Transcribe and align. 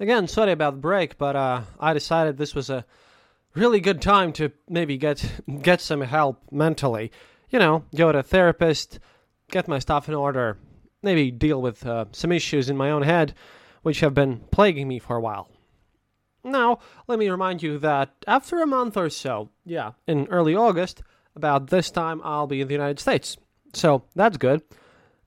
Again, 0.00 0.28
sorry 0.28 0.52
about 0.52 0.74
the 0.74 0.80
break, 0.80 1.18
but 1.18 1.34
uh, 1.34 1.62
I 1.80 1.92
decided 1.92 2.36
this 2.36 2.54
was 2.54 2.70
a 2.70 2.84
really 3.54 3.80
good 3.80 4.00
time 4.00 4.32
to 4.34 4.52
maybe 4.68 4.96
get 4.96 5.42
get 5.62 5.80
some 5.80 6.02
help 6.02 6.40
mentally. 6.52 7.10
You 7.50 7.58
know, 7.58 7.84
go 7.94 8.12
to 8.12 8.18
a 8.18 8.22
therapist, 8.22 9.00
get 9.50 9.66
my 9.66 9.80
stuff 9.80 10.08
in 10.08 10.14
order, 10.14 10.56
maybe 11.02 11.32
deal 11.32 11.60
with 11.60 11.84
uh, 11.84 12.04
some 12.12 12.30
issues 12.30 12.70
in 12.70 12.76
my 12.76 12.90
own 12.90 13.02
head, 13.02 13.34
which 13.82 14.00
have 14.00 14.14
been 14.14 14.40
plaguing 14.52 14.86
me 14.86 15.00
for 15.00 15.16
a 15.16 15.20
while. 15.20 15.48
Now, 16.44 16.78
let 17.08 17.18
me 17.18 17.28
remind 17.28 17.62
you 17.62 17.78
that 17.78 18.10
after 18.26 18.62
a 18.62 18.66
month 18.66 18.96
or 18.96 19.10
so, 19.10 19.50
yeah, 19.64 19.92
in 20.06 20.28
early 20.28 20.54
August, 20.54 21.02
about 21.34 21.70
this 21.70 21.90
time 21.90 22.20
I'll 22.22 22.46
be 22.46 22.60
in 22.60 22.68
the 22.68 22.74
United 22.74 23.00
States. 23.00 23.36
So 23.74 24.04
that's 24.14 24.36
good. 24.36 24.62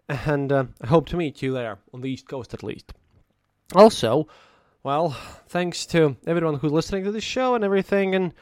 And 0.08 0.52
uh, 0.52 0.66
I 0.82 0.88
hope 0.88 1.08
to 1.10 1.18
meet 1.18 1.42
you 1.42 1.54
there, 1.54 1.80
on 1.94 2.02
the 2.02 2.10
East 2.10 2.28
Coast 2.28 2.54
at 2.54 2.64
least. 2.64 2.94
Also, 3.76 4.28
well, 4.84 5.12
thanks 5.48 5.86
to 5.88 6.18
everyone 6.26 6.56
who's 6.56 6.72
listening 6.72 7.04
to 7.04 7.12
this 7.12 7.24
show 7.24 7.56
and 7.56 7.64
everything, 7.64 8.16
and 8.16 8.34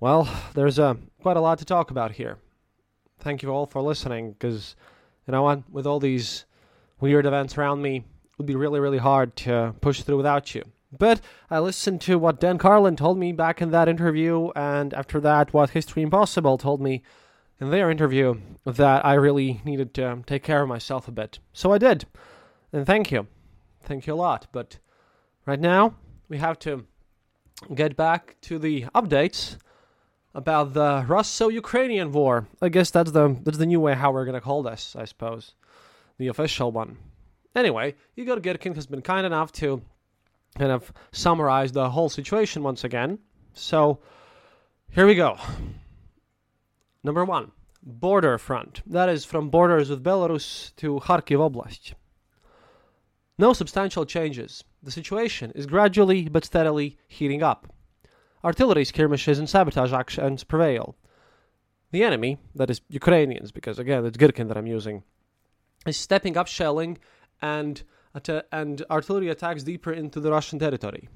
well, 0.00 0.28
there's 0.54 0.78
uh, 0.78 0.94
quite 1.20 1.36
a 1.36 1.40
lot 1.40 1.58
to 1.58 1.64
talk 1.64 1.90
about 1.90 2.12
here. 2.12 2.38
Thank 3.18 3.42
you 3.42 3.50
all 3.50 3.66
for 3.66 3.82
listening, 3.82 4.32
because 4.32 4.76
you 5.26 5.32
know 5.32 5.42
what, 5.42 5.68
with 5.70 5.86
all 5.86 6.00
these 6.00 6.44
weird 7.00 7.26
events 7.26 7.58
around 7.58 7.82
me, 7.82 7.96
it 7.96 8.38
would 8.38 8.46
be 8.46 8.54
really, 8.56 8.80
really 8.80 8.98
hard 8.98 9.36
to 9.36 9.74
push 9.80 10.02
through 10.02 10.16
without 10.16 10.54
you. 10.54 10.62
But 10.96 11.20
I 11.50 11.58
listened 11.58 12.00
to 12.02 12.18
what 12.18 12.40
Dan 12.40 12.56
Carlin 12.56 12.96
told 12.96 13.18
me 13.18 13.32
back 13.32 13.60
in 13.60 13.70
that 13.72 13.88
interview, 13.88 14.50
and 14.56 14.94
after 14.94 15.20
that, 15.20 15.52
what 15.52 15.70
History 15.70 16.02
Impossible 16.02 16.56
told 16.56 16.80
me 16.80 17.02
in 17.60 17.70
their 17.70 17.90
interview, 17.90 18.40
that 18.64 19.04
I 19.04 19.14
really 19.14 19.60
needed 19.64 19.92
to 19.94 20.22
take 20.26 20.44
care 20.44 20.62
of 20.62 20.68
myself 20.68 21.08
a 21.08 21.12
bit. 21.12 21.40
So 21.52 21.72
I 21.72 21.78
did. 21.78 22.06
And 22.72 22.86
thank 22.86 23.10
you. 23.10 23.26
Thank 23.82 24.06
you 24.06 24.14
a 24.14 24.16
lot. 24.16 24.46
But 24.52 24.78
Right 25.48 25.58
now, 25.58 25.94
we 26.28 26.36
have 26.36 26.58
to 26.58 26.84
get 27.74 27.96
back 27.96 28.36
to 28.42 28.58
the 28.58 28.84
updates 28.94 29.56
about 30.34 30.74
the 30.74 31.06
Russo-Ukrainian 31.08 32.12
war. 32.12 32.46
I 32.60 32.68
guess 32.68 32.90
that's 32.90 33.12
the 33.12 33.34
that's 33.44 33.56
the 33.56 33.64
new 33.64 33.80
way 33.80 33.94
how 33.94 34.12
we're 34.12 34.26
gonna 34.26 34.42
call 34.42 34.62
this, 34.62 34.94
I 34.94 35.06
suppose, 35.06 35.54
the 36.18 36.28
official 36.28 36.70
one. 36.70 36.98
Anyway, 37.54 37.94
Igor 38.14 38.40
Girkin 38.40 38.74
has 38.74 38.86
been 38.86 39.00
kind 39.00 39.24
enough 39.24 39.50
to 39.52 39.80
kind 40.58 40.70
of 40.70 40.92
summarize 41.12 41.72
the 41.72 41.88
whole 41.88 42.10
situation 42.10 42.62
once 42.62 42.84
again. 42.84 43.18
So 43.54 44.00
here 44.90 45.06
we 45.06 45.14
go. 45.14 45.38
Number 47.02 47.24
one, 47.24 47.52
border 47.82 48.36
front. 48.36 48.82
That 48.86 49.08
is 49.08 49.24
from 49.24 49.48
borders 49.48 49.88
with 49.88 50.04
Belarus 50.04 50.76
to 50.76 51.00
Kharkiv 51.00 51.40
Oblast. 51.40 51.94
No 53.40 53.52
substantial 53.52 54.04
changes. 54.04 54.64
The 54.82 54.90
situation 54.90 55.52
is 55.54 55.66
gradually 55.66 56.28
but 56.28 56.44
steadily 56.44 56.98
heating 57.06 57.40
up. 57.40 57.72
Artillery 58.44 58.84
skirmishes 58.84 59.38
and 59.38 59.48
sabotage 59.48 59.92
actions 59.92 60.42
prevail. 60.42 60.96
The 61.92 62.02
enemy, 62.02 62.38
that 62.56 62.68
is 62.68 62.80
Ukrainians, 62.88 63.52
because 63.52 63.78
again 63.78 64.04
it's 64.04 64.16
Girkin 64.16 64.48
that 64.48 64.56
I'm 64.56 64.66
using, 64.66 65.04
is 65.86 65.96
stepping 65.96 66.36
up 66.36 66.48
shelling 66.48 66.98
and 67.40 67.82
and 68.50 68.82
artillery 68.90 69.28
attacks 69.28 69.62
deeper 69.62 69.92
into 69.92 70.18
the 70.18 70.32
Russian 70.32 70.58
territory. 70.58 71.08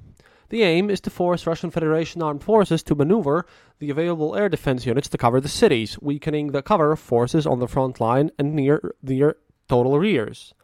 The 0.50 0.62
aim 0.62 0.91
is 0.91 1.00
to 1.00 1.10
force 1.10 1.47
Russian 1.47 1.71
Federation 1.71 2.22
armed 2.22 2.44
forces 2.44 2.83
to 2.84 2.94
maneuver 2.94 3.47
the 3.81 3.91
available 3.91 4.37
air 4.37 4.49
defense 4.49 4.87
units 4.87 5.09
to 5.09 5.19
cover 5.19 5.41
the 5.41 5.49
cities, 5.49 6.00
weakening 6.00 6.53
the 6.53 6.62
cover 6.62 6.93
of 6.93 7.00
forces 7.00 7.47
on 7.47 7.59
the 7.59 7.66
front 7.66 8.00
line 8.00 8.31
and 8.39 8.54
near 8.54 8.94
their 9.03 9.34
total 9.69 9.99
rears. 9.99 10.54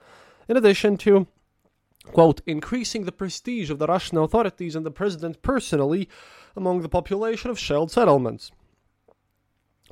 In 0.48 0.56
addition 0.56 0.96
to 0.98 1.26
quote, 2.12 2.40
increasing 2.46 3.04
the 3.04 3.12
prestige 3.12 3.70
of 3.70 3.78
the 3.78 3.86
Russian 3.86 4.18
authorities 4.18 4.74
and 4.74 4.84
the 4.84 4.90
president 4.90 5.42
personally 5.42 6.08
among 6.56 6.80
the 6.80 6.88
population 6.88 7.50
of 7.50 7.58
shelled 7.58 7.90
settlements. 7.90 8.50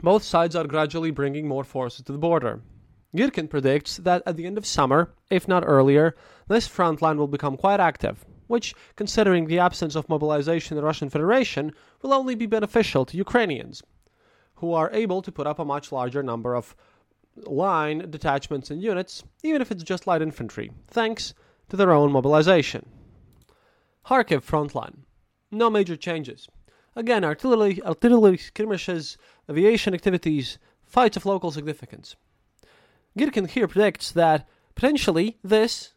Both 0.02 0.22
sides 0.22 0.56
are 0.56 0.66
gradually 0.66 1.10
bringing 1.10 1.48
more 1.48 1.64
forces 1.64 2.04
to 2.04 2.12
the 2.12 2.18
border. 2.18 2.60
Girkin 3.14 3.48
predicts 3.48 3.96
that 3.98 4.22
at 4.26 4.36
the 4.36 4.44
end 4.44 4.58
of 4.58 4.66
summer, 4.66 5.14
if 5.30 5.48
not 5.48 5.64
earlier, 5.66 6.16
this 6.48 6.66
front 6.66 7.00
line 7.00 7.16
will 7.16 7.28
become 7.28 7.56
quite 7.56 7.80
active, 7.80 8.24
which, 8.46 8.74
considering 8.94 9.46
the 9.46 9.58
absence 9.58 9.94
of 9.94 10.08
mobilization 10.08 10.76
in 10.76 10.82
the 10.82 10.86
Russian 10.86 11.08
Federation, 11.08 11.72
will 12.02 12.12
only 12.12 12.34
be 12.34 12.46
beneficial 12.46 13.06
to 13.06 13.16
Ukrainians, 13.16 13.82
who 14.56 14.72
are 14.72 14.90
able 14.92 15.22
to 15.22 15.32
put 15.32 15.46
up 15.46 15.58
a 15.58 15.64
much 15.64 15.92
larger 15.92 16.22
number 16.22 16.54
of 16.54 16.76
line 17.44 18.10
detachments 18.10 18.70
and 18.70 18.82
units, 18.82 19.24
even 19.42 19.62
if 19.62 19.70
it's 19.70 19.82
just 19.82 20.06
light 20.06 20.22
infantry, 20.22 20.70
thanks 20.88 21.32
to 21.68 21.76
their 21.76 21.92
own 21.92 22.12
mobilization. 22.12 22.86
Kharkiv 24.06 24.44
frontline. 24.44 24.98
No 25.50 25.70
major 25.70 25.96
changes. 25.96 26.48
Again, 26.94 27.24
artillery, 27.24 27.82
artillery 27.82 28.38
skirmishes, 28.38 29.18
aviation 29.50 29.94
activities, 29.94 30.58
fights 30.84 31.16
of 31.16 31.26
local 31.26 31.50
significance. 31.50 32.16
Girkin 33.18 33.48
here 33.48 33.68
predicts 33.68 34.12
that 34.12 34.48
potentially 34.74 35.38
this 35.42 35.94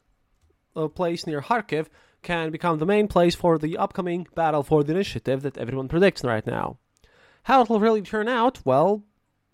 uh, 0.76 0.88
place 0.88 1.28
near 1.28 1.42
Kharkiv 1.42 1.88
can 2.22 2.52
become 2.52 2.80
the 2.80 2.86
main 2.86 3.08
place 3.08 3.36
for 3.36 3.58
the 3.58 3.78
upcoming 3.78 4.28
battle 4.36 4.64
for 4.64 4.84
the 4.84 4.94
initiative 4.94 5.42
that 5.42 5.58
everyone 5.58 5.88
predicts 5.88 6.24
right 6.24 6.46
now. 6.46 6.78
How 7.44 7.62
it 7.62 7.70
will 7.70 7.80
really 7.80 8.02
turn 8.02 8.28
out, 8.28 8.60
well, 8.66 9.04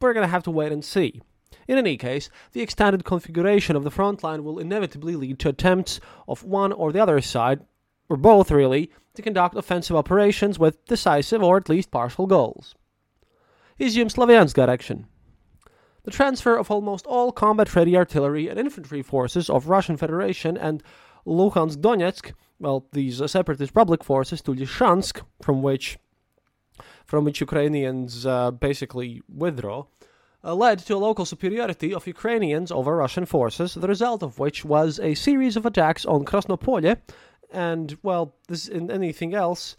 we're 0.02 0.14
gonna 0.14 0.28
have 0.28 0.44
to 0.44 0.52
wait 0.52 0.72
and 0.72 0.84
see. 0.84 1.22
In 1.68 1.78
any 1.78 1.98
case, 1.98 2.30
the 2.54 2.62
extended 2.62 3.06
configuration 3.06 3.76
of 3.76 3.84
the 3.84 3.92
front 3.92 4.24
line 4.24 4.44
will 4.44 4.60
inevitably 4.60 5.16
lead 5.16 5.40
to 5.40 5.50
attempts 5.50 6.00
of 6.28 6.44
one 6.44 6.72
or 6.72 6.92
the 6.92 7.02
other 7.02 7.22
side, 7.22 7.62
or 8.10 8.18
both 8.18 8.52
really, 8.52 8.92
to 9.16 9.22
conduct 9.22 9.56
offensive 9.56 9.96
operations 9.96 10.60
with 10.60 10.86
decisive 10.86 11.42
or 11.42 11.58
at 11.58 11.70
least 11.70 11.92
partial 11.92 12.28
goals. 12.28 12.76
Izium 13.80 14.14
Slavyansk 14.14 14.54
direction. 14.54 15.08
The 16.04 16.12
transfer 16.12 16.56
of 16.56 16.70
almost 16.70 17.08
all 17.08 17.32
combat-ready 17.32 17.98
artillery 17.98 18.48
and 18.48 18.60
infantry 18.60 19.02
forces 19.02 19.50
of 19.50 19.68
Russian 19.68 19.98
Federation 19.98 20.56
and 20.56 20.84
Luhansk 21.26 21.78
Donetsk, 21.78 22.34
well, 22.60 22.88
these 22.92 23.22
separatist 23.30 23.74
public 23.74 24.04
forces 24.04 24.42
to 24.44 24.52
Lysychansk, 24.52 25.22
from 25.42 25.62
which 25.62 25.98
from 27.06 27.24
which 27.24 27.40
Ukrainians 27.42 28.26
uh, 28.26 28.52
basically 28.52 29.22
withdraw, 29.34 29.82
uh, 29.82 29.86
Uh, 30.46 30.54
led 30.54 30.78
to 30.78 30.96
a 30.96 30.98
local 30.98 31.26
superiority 31.26 31.92
of 31.92 32.06
Ukrainians 32.06 32.72
over 32.72 32.96
Russian 32.96 33.26
forces, 33.26 33.74
the 33.74 33.88
result 33.88 34.22
of 34.22 34.38
which 34.38 34.64
was 34.64 35.00
a 35.00 35.16
series 35.16 35.58
of 35.58 35.66
attacks 35.66 36.06
on 36.06 36.24
Krasnopole, 36.24 36.98
and, 37.52 37.98
well, 38.04 38.36
this 38.48 38.68
and 38.68 38.92
anything 38.92 39.34
else 39.34 39.76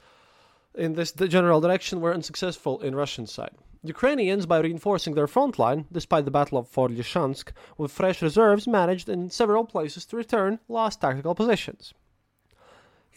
in 0.75 0.95
this 0.95 1.13
the 1.13 1.29
general 1.29 1.61
direction 1.61 2.01
were 2.01 2.13
unsuccessful 2.13 2.81
in 2.81 2.97
Russian 2.97 3.29
side. 3.29 3.55
Ukrainians, 3.85 4.45
by 4.47 4.59
reinforcing 4.59 5.15
their 5.15 5.29
front 5.29 5.57
line, 5.57 5.87
despite 5.93 6.25
the 6.25 6.33
Battle 6.33 6.59
of 6.59 6.67
Fort 6.67 6.91
Lysychansk, 6.91 7.53
with 7.79 7.93
fresh 7.93 8.21
reserves, 8.21 8.67
managed 8.67 9.09
in 9.09 9.31
several 9.31 9.65
places 9.65 10.05
to 10.07 10.17
return 10.17 10.59
lost 10.69 11.01
tactical 11.01 11.37
positions. 11.37 11.95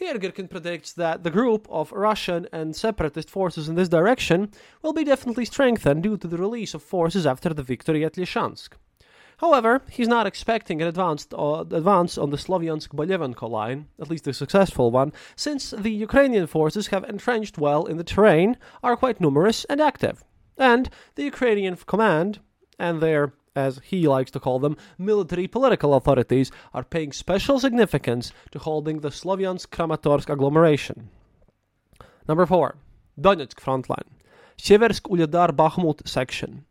Here, 0.00 0.14
Girkin 0.14 0.48
predicts 0.48 0.94
that 0.94 1.24
the 1.24 1.30
group 1.30 1.68
of 1.68 1.92
Russian 1.92 2.48
and 2.54 2.74
separatist 2.74 3.28
forces 3.28 3.68
in 3.68 3.74
this 3.74 3.90
direction 3.90 4.50
will 4.80 4.94
be 4.94 5.04
definitely 5.04 5.44
strengthened 5.44 6.04
due 6.04 6.16
to 6.16 6.26
the 6.26 6.38
release 6.38 6.72
of 6.72 6.82
forces 6.82 7.26
after 7.26 7.50
the 7.50 7.62
victory 7.62 8.02
at 8.02 8.14
Lysychansk. 8.14 8.70
However, 9.40 9.82
he's 9.90 10.08
not 10.08 10.26
expecting 10.26 10.80
an 10.80 10.88
advanced, 10.88 11.34
uh, 11.34 11.66
advance 11.70 12.16
on 12.16 12.30
the 12.30 12.38
Slovyansk 12.38 12.88
Bolyevenko 12.94 13.50
line, 13.50 13.88
at 14.00 14.08
least 14.08 14.26
a 14.26 14.32
successful 14.32 14.90
one, 14.90 15.12
since 15.36 15.72
the 15.72 15.92
Ukrainian 15.92 16.46
forces 16.46 16.86
have 16.86 17.04
entrenched 17.04 17.58
well 17.58 17.84
in 17.84 17.98
the 17.98 18.10
terrain, 18.12 18.56
are 18.82 18.96
quite 18.96 19.20
numerous 19.20 19.66
and 19.66 19.82
active. 19.82 20.24
And 20.56 20.88
the 21.16 21.24
Ukrainian 21.24 21.76
command 21.76 22.38
and 22.78 23.02
their 23.02 23.34
as 23.56 23.80
he 23.84 24.06
likes 24.06 24.30
to 24.32 24.40
call 24.40 24.58
them, 24.58 24.76
military 24.98 25.48
political 25.48 25.94
authorities 25.94 26.50
are 26.72 26.84
paying 26.84 27.12
special 27.12 27.58
significance 27.58 28.32
to 28.52 28.58
holding 28.58 29.00
the 29.00 29.10
Slovyansk 29.10 29.68
Kramatorsk 29.68 30.28
agglomeration. 30.30 31.10
Number 32.28 32.46
4. 32.46 32.76
Donetsk 33.20 33.54
frontline. 33.54 34.08
Seversk 34.56 35.02
Ulyadar 35.10 35.50
Bakhmut 35.52 36.06
section. 36.06 36.64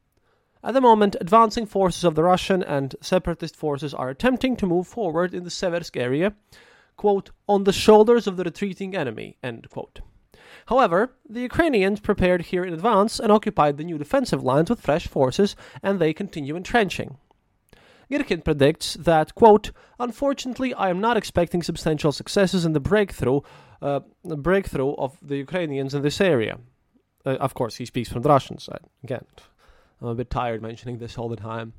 At 0.64 0.74
the 0.74 0.81
moment, 0.81 1.16
advancing 1.22 1.66
forces 1.66 2.04
of 2.04 2.16
the 2.16 2.24
Russian 2.24 2.62
and 2.64 2.96
separatist 3.02 3.56
forces 3.56 3.94
are 3.94 4.10
attempting 4.10 4.56
to 4.58 4.68
move 4.68 4.88
forward 4.88 5.34
in 5.34 5.44
the 5.44 5.50
Seversk 5.50 5.96
area, 5.96 6.34
quote, 6.98 7.31
on 7.48 7.64
the 7.64 7.74
shoulders 7.74 8.28
of 8.28 8.36
the 8.38 8.44
retreating 8.44 8.96
enemy, 8.96 9.38
end 9.42 9.70
quote. 9.70 10.02
However, 10.67 11.13
the 11.27 11.41
Ukrainians 11.41 12.00
prepared 12.00 12.44
here 12.47 12.63
in 12.63 12.73
advance 12.73 13.19
and 13.19 13.31
occupied 13.31 13.77
the 13.77 13.83
new 13.83 13.97
defensive 13.97 14.44
lines 14.44 14.69
with 14.69 14.81
fresh 14.81 15.07
forces, 15.07 15.56
and 15.81 16.00
they 16.00 16.13
continue 16.13 16.56
entrenching. 16.56 17.17
Girkin 18.11 18.44
predicts 18.44 18.95
that, 18.95 19.35
quote, 19.35 19.71
Unfortunately, 20.00 20.73
I 20.73 20.89
am 20.89 21.00
not 21.00 21.17
expecting 21.17 21.61
substantial 21.61 22.11
successes 22.11 22.65
in 22.65 22.73
the 22.73 22.79
breakthrough, 22.79 23.41
uh, 23.81 24.01
breakthrough 24.23 24.94
of 24.95 25.17
the 25.21 25.38
Ukrainians 25.38 25.94
in 25.94 26.01
this 26.01 26.19
area. 26.19 26.59
Uh, 27.25 27.35
of 27.35 27.53
course, 27.53 27.75
he 27.75 27.85
speaks 27.85 28.09
from 28.09 28.23
the 28.23 28.29
Russian 28.29 28.57
side. 28.57 28.85
Again, 29.03 29.25
I'm 30.01 30.07
a 30.07 30.15
bit 30.15 30.29
tired 30.29 30.61
mentioning 30.61 30.97
this 30.97 31.17
all 31.17 31.29
the 31.29 31.35
time. 31.35 31.73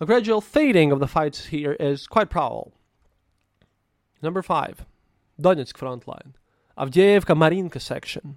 A 0.00 0.06
gradual 0.06 0.40
fading 0.40 0.92
of 0.92 1.00
the 1.00 1.08
fights 1.08 1.46
here 1.46 1.72
is 1.72 2.06
quite 2.06 2.30
probable. 2.30 2.72
Number 4.22 4.42
5. 4.42 4.84
Donetsk 5.40 5.76
front 5.76 6.08
line. 6.08 6.34
Avdiivka 6.78 7.34
Marinka 7.34 7.80
section. 7.80 8.36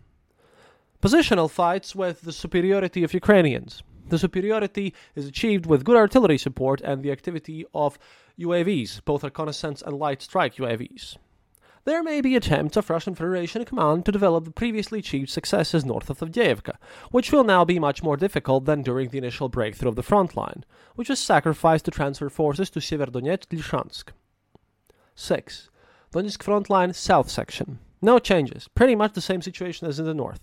Positional 1.02 1.50
fights 1.50 1.94
with 1.94 2.22
the 2.22 2.32
superiority 2.32 3.04
of 3.04 3.14
Ukrainians. 3.14 3.84
The 4.08 4.18
superiority 4.18 4.94
is 5.14 5.28
achieved 5.28 5.66
with 5.66 5.84
good 5.84 5.98
artillery 5.98 6.38
support 6.38 6.80
and 6.80 7.04
the 7.04 7.12
activity 7.12 7.66
of 7.74 8.00
UAVs, 8.40 9.04
both 9.04 9.26
reconnaissance 9.26 9.82
and 9.82 10.00
light 10.00 10.22
strike 10.22 10.56
UAVs. 10.56 11.18
There 11.84 12.02
may 12.02 12.22
be 12.22 12.38
attempts 12.38 12.78
of 12.78 12.90
Russian 12.90 13.14
Federation 13.14 13.66
command 13.66 14.06
to 14.06 14.12
develop 14.12 14.46
the 14.46 14.52
previously 14.52 15.00
achieved 15.00 15.30
successes 15.30 15.84
north 15.84 16.10
of 16.10 16.20
Avdiivka, 16.20 16.78
which 17.12 17.34
will 17.34 17.44
now 17.44 17.66
be 17.66 17.78
much 17.78 18.02
more 18.02 18.16
difficult 18.16 18.64
than 18.64 18.84
during 18.84 19.10
the 19.10 19.18
initial 19.18 19.50
breakthrough 19.50 19.90
of 19.90 19.98
the 19.98 20.04
front 20.04 20.38
line, 20.38 20.64
which 20.96 21.10
was 21.10 21.20
sacrificed 21.20 21.86
to 21.86 21.92
transfer 21.92 22.30
forces 22.30 22.70
to 22.70 22.80
Severdonetsk 22.80 23.48
Lysychansk. 23.48 24.10
6. 25.16 25.70
Donetsk 26.14 26.42
front 26.42 26.70
line 26.70 26.94
south 26.94 27.30
section. 27.30 27.80
No 28.02 28.20
changes. 28.20 28.68
Pretty 28.70 28.96
much 28.96 29.14
the 29.14 29.22
same 29.22 29.42
situation 29.42 29.88
as 29.88 30.00
in 30.00 30.06
the 30.06 30.14
north. 30.14 30.42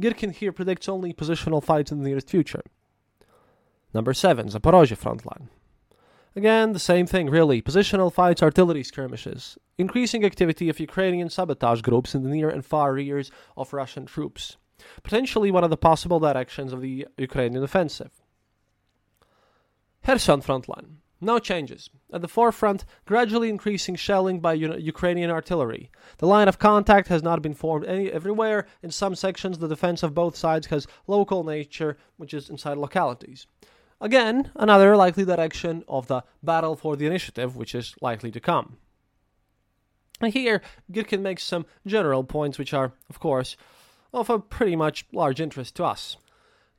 Girkin 0.00 0.32
here 0.32 0.52
predicts 0.52 0.88
only 0.88 1.12
positional 1.12 1.62
fights 1.62 1.92
in 1.92 2.02
the 2.02 2.08
nearest 2.08 2.30
future. 2.30 2.62
Number 3.92 4.12
7. 4.12 4.48
Zaporozhye 4.48 4.96
front 4.96 5.24
line. 5.24 5.48
Again, 6.36 6.72
the 6.72 6.80
same 6.80 7.06
thing, 7.06 7.30
really. 7.30 7.62
Positional 7.62 8.12
fights, 8.12 8.42
artillery 8.42 8.82
skirmishes. 8.82 9.56
Increasing 9.78 10.24
activity 10.24 10.68
of 10.68 10.80
Ukrainian 10.80 11.30
sabotage 11.30 11.80
groups 11.82 12.14
in 12.14 12.24
the 12.24 12.30
near 12.30 12.50
and 12.50 12.64
far 12.64 12.92
rears 12.92 13.30
of 13.56 13.72
Russian 13.72 14.04
troops. 14.04 14.56
Potentially 15.04 15.52
one 15.52 15.62
of 15.62 15.70
the 15.70 15.76
possible 15.76 16.18
directions 16.18 16.72
of 16.72 16.80
the 16.80 17.06
Ukrainian 17.16 17.62
offensive. 17.62 18.10
Kherson 20.04 20.40
front 20.40 20.68
line. 20.68 20.98
No 21.20 21.38
changes. 21.38 21.88
At 22.12 22.20
the 22.20 22.28
forefront, 22.28 22.84
gradually 23.06 23.48
increasing 23.48 23.96
shelling 23.96 24.40
by 24.40 24.54
U- 24.54 24.76
Ukrainian 24.76 25.30
artillery. 25.30 25.90
The 26.18 26.26
line 26.26 26.48
of 26.48 26.58
contact 26.58 27.08
has 27.08 27.22
not 27.22 27.40
been 27.40 27.54
formed 27.54 27.86
any, 27.86 28.10
everywhere. 28.10 28.66
In 28.82 28.90
some 28.90 29.14
sections, 29.14 29.58
the 29.58 29.68
defense 29.68 30.02
of 30.02 30.14
both 30.14 30.36
sides 30.36 30.66
has 30.66 30.86
local 31.06 31.44
nature, 31.44 31.96
which 32.16 32.34
is 32.34 32.50
inside 32.50 32.76
localities. 32.76 33.46
Again, 34.00 34.50
another 34.56 34.96
likely 34.96 35.24
direction 35.24 35.84
of 35.88 36.08
the 36.08 36.22
battle 36.42 36.76
for 36.76 36.96
the 36.96 37.06
initiative, 37.06 37.56
which 37.56 37.74
is 37.74 37.94
likely 38.00 38.30
to 38.32 38.40
come. 38.40 38.76
And 40.20 40.32
here, 40.32 40.60
Girkin 40.92 41.22
makes 41.22 41.42
some 41.42 41.66
general 41.86 42.24
points, 42.24 42.58
which 42.58 42.74
are, 42.74 42.92
of 43.08 43.18
course, 43.18 43.56
of 44.12 44.30
a 44.30 44.38
pretty 44.38 44.76
much 44.76 45.06
large 45.12 45.40
interest 45.40 45.74
to 45.76 45.84
us. 45.84 46.16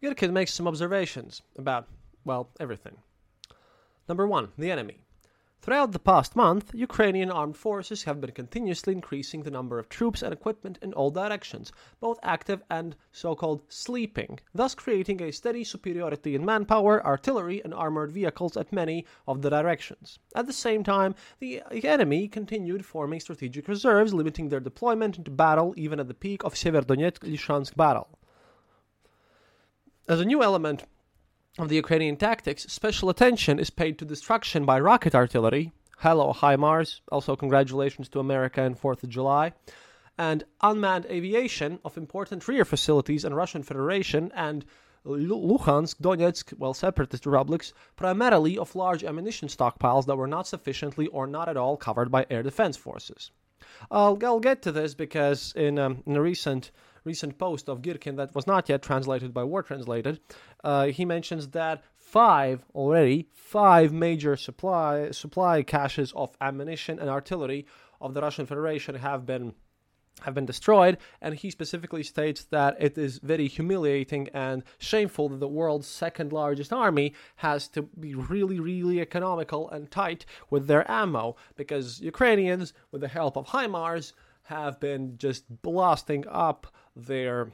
Girkin 0.03 0.31
makes 0.31 0.53
some 0.53 0.67
observations 0.67 1.41
about, 1.57 1.87
well, 2.23 2.49
everything. 2.59 2.97
Number 4.07 4.27
one, 4.27 4.49
the 4.57 4.71
enemy. 4.71 4.99
Throughout 5.65 5.93
the 5.93 5.99
past 5.99 6.35
month, 6.35 6.75
Ukrainian 6.75 7.31
armed 7.31 7.57
forces 7.57 8.03
have 8.03 8.21
been 8.21 8.33
continuously 8.33 8.93
increasing 8.93 9.41
the 9.41 9.49
number 9.49 9.79
of 9.79 9.89
troops 9.89 10.21
and 10.21 10.31
equipment 10.31 10.77
in 10.83 10.93
all 10.93 11.09
directions, 11.09 11.71
both 11.99 12.19
active 12.21 12.61
and 12.69 12.95
so 13.11 13.33
called 13.33 13.63
sleeping, 13.67 14.39
thus 14.53 14.75
creating 14.75 15.23
a 15.23 15.31
steady 15.31 15.63
superiority 15.63 16.35
in 16.35 16.45
manpower, 16.45 17.03
artillery, 17.03 17.63
and 17.63 17.73
armored 17.73 18.11
vehicles 18.11 18.55
at 18.55 18.71
many 18.71 19.07
of 19.27 19.41
the 19.41 19.49
directions. 19.49 20.19
At 20.35 20.45
the 20.45 20.53
same 20.53 20.83
time, 20.83 21.15
the 21.39 21.63
enemy 21.71 22.27
continued 22.27 22.85
forming 22.85 23.19
strategic 23.19 23.67
reserves, 23.67 24.13
limiting 24.13 24.49
their 24.49 24.59
deployment 24.59 25.17
into 25.17 25.31
battle 25.31 25.73
even 25.75 25.99
at 25.99 26.07
the 26.07 26.13
peak 26.13 26.43
of 26.43 26.53
Severdonetsk 26.53 27.21
Lysychansk 27.21 27.75
battle. 27.75 28.07
As 30.07 30.19
a 30.19 30.25
new 30.25 30.43
element 30.43 30.85
of 31.57 31.69
the 31.69 31.75
Ukrainian 31.75 32.17
tactics, 32.17 32.63
special 32.63 33.09
attention 33.09 33.59
is 33.59 33.69
paid 33.69 33.97
to 33.97 34.05
destruction 34.05 34.65
by 34.65 34.79
rocket 34.79 35.15
artillery. 35.15 35.71
Hello, 35.99 36.33
HIMARS. 36.33 36.99
Also, 37.11 37.35
congratulations 37.37 38.09
to 38.09 38.19
America 38.19 38.61
and 38.61 38.79
4th 38.79 39.03
of 39.03 39.09
July. 39.09 39.53
And 40.17 40.43
unmanned 40.61 41.05
aviation 41.05 41.79
of 41.85 41.97
important 41.97 42.47
rear 42.47 42.65
facilities 42.65 43.23
in 43.23 43.33
Russian 43.33 43.63
Federation 43.63 44.31
and 44.35 44.65
Luhansk, 45.05 46.01
Donetsk, 46.01 46.57
well, 46.57 46.73
separatist 46.73 47.25
republics, 47.25 47.73
primarily 47.95 48.57
of 48.57 48.75
large 48.75 49.03
ammunition 49.03 49.47
stockpiles 49.47 50.05
that 50.07 50.17
were 50.17 50.27
not 50.27 50.47
sufficiently 50.47 51.07
or 51.07 51.27
not 51.27 51.47
at 51.47 51.57
all 51.57 51.77
covered 51.77 52.11
by 52.11 52.25
air 52.29 52.43
defense 52.43 52.75
forces. 52.75 53.31
I'll, 53.89 54.17
I'll 54.25 54.39
get 54.39 54.61
to 54.63 54.71
this 54.71 54.93
because 54.93 55.53
in, 55.55 55.79
um, 55.79 56.03
in 56.05 56.17
a 56.17 56.21
recent 56.21 56.71
recent 57.05 57.37
post 57.37 57.69
of 57.69 57.81
Girkin 57.81 58.17
that 58.17 58.35
was 58.35 58.47
not 58.47 58.67
yet 58.67 58.81
translated 58.81 59.33
by 59.33 59.43
War 59.43 59.63
Translated, 59.63 60.19
uh, 60.63 60.87
he 60.87 61.05
mentions 61.05 61.49
that 61.49 61.83
five 61.95 62.65
already 62.73 63.29
five 63.33 63.93
major 63.93 64.35
supply 64.35 65.11
supply 65.11 65.63
caches 65.63 66.13
of 66.15 66.35
ammunition 66.41 66.99
and 66.99 67.09
artillery 67.09 67.65
of 68.01 68.13
the 68.13 68.21
Russian 68.21 68.45
Federation 68.45 68.95
have 68.95 69.25
been 69.25 69.53
have 70.21 70.33
been 70.33 70.45
destroyed. 70.45 70.97
And 71.21 71.35
he 71.35 71.49
specifically 71.49 72.03
states 72.03 72.45
that 72.45 72.77
it 72.79 72.97
is 72.97 73.19
very 73.19 73.47
humiliating 73.47 74.29
and 74.33 74.63
shameful 74.77 75.29
that 75.29 75.39
the 75.39 75.47
world's 75.47 75.87
second 75.87 76.31
largest 76.31 76.71
army 76.71 77.13
has 77.37 77.67
to 77.69 77.83
be 77.99 78.15
really 78.15 78.59
really 78.59 79.01
economical 79.01 79.69
and 79.69 79.91
tight 79.91 80.25
with 80.49 80.67
their 80.67 80.89
ammo 80.89 81.35
because 81.55 81.99
Ukrainians 82.01 82.73
with 82.91 83.01
the 83.01 83.07
help 83.07 83.35
of 83.37 83.47
HIMARS 83.47 84.13
have 84.43 84.79
been 84.79 85.17
just 85.17 85.43
blasting 85.63 86.23
up 86.29 86.67
their 86.95 87.51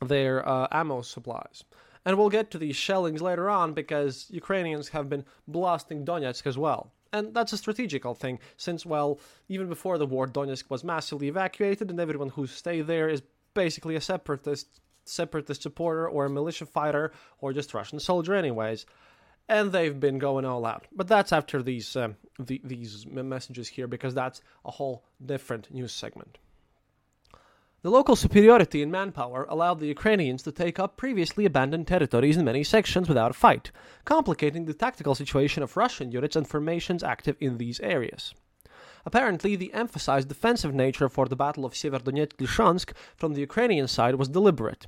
their 0.00 0.46
uh, 0.48 0.66
ammo 0.70 1.02
supplies. 1.02 1.64
And 2.04 2.18
we'll 2.18 2.30
get 2.30 2.50
to 2.50 2.58
these 2.58 2.74
shellings 2.74 3.22
later 3.22 3.48
on 3.48 3.74
because 3.74 4.26
Ukrainians 4.30 4.88
have 4.88 5.08
been 5.08 5.24
blasting 5.46 6.04
Donetsk 6.04 6.46
as 6.46 6.58
well. 6.58 6.92
And 7.12 7.34
that's 7.34 7.52
a 7.52 7.58
strategical 7.58 8.14
thing, 8.14 8.38
since, 8.56 8.86
well, 8.86 9.20
even 9.48 9.68
before 9.68 9.98
the 9.98 10.06
war, 10.06 10.26
Donetsk 10.26 10.70
was 10.70 10.82
massively 10.82 11.28
evacuated, 11.28 11.90
and 11.90 12.00
everyone 12.00 12.30
who 12.30 12.46
stayed 12.46 12.86
there 12.86 13.08
is 13.08 13.22
basically 13.54 13.96
a 13.96 14.00
separatist, 14.00 14.80
separatist 15.04 15.62
supporter 15.62 16.08
or 16.08 16.24
a 16.24 16.30
militia 16.30 16.66
fighter 16.66 17.12
or 17.38 17.52
just 17.52 17.74
Russian 17.74 18.00
soldier, 18.00 18.34
anyways. 18.34 18.86
And 19.48 19.70
they've 19.70 20.00
been 20.00 20.18
going 20.18 20.46
all 20.46 20.64
out. 20.64 20.86
But 20.90 21.06
that's 21.06 21.32
after 21.32 21.62
these 21.62 21.94
um, 21.96 22.16
the, 22.38 22.60
these 22.64 23.06
messages 23.06 23.68
here, 23.68 23.86
because 23.86 24.14
that's 24.14 24.40
a 24.64 24.70
whole 24.70 25.04
different 25.24 25.70
news 25.70 25.92
segment. 25.92 26.38
The 27.82 27.90
local 27.90 28.14
superiority 28.14 28.80
in 28.80 28.92
manpower 28.92 29.44
allowed 29.48 29.80
the 29.80 29.88
Ukrainians 29.88 30.44
to 30.44 30.52
take 30.52 30.78
up 30.78 30.96
previously 30.96 31.44
abandoned 31.46 31.88
territories 31.88 32.36
in 32.36 32.44
many 32.44 32.62
sections 32.62 33.08
without 33.08 33.32
a 33.32 33.34
fight, 33.34 33.72
complicating 34.04 34.66
the 34.66 34.72
tactical 34.72 35.16
situation 35.16 35.64
of 35.64 35.76
Russian 35.76 36.12
units 36.12 36.36
and 36.36 36.46
formations 36.46 37.02
active 37.02 37.36
in 37.40 37.58
these 37.58 37.80
areas. 37.80 38.34
Apparently, 39.04 39.56
the 39.56 39.74
emphasized 39.74 40.28
defensive 40.28 40.72
nature 40.72 41.08
for 41.08 41.26
the 41.26 41.34
Battle 41.34 41.64
of 41.64 41.72
Severdonetsk 41.72 42.36
Lysychansk 42.36 42.92
from 43.16 43.34
the 43.34 43.40
Ukrainian 43.40 43.88
side 43.88 44.14
was 44.14 44.28
deliberate. 44.28 44.86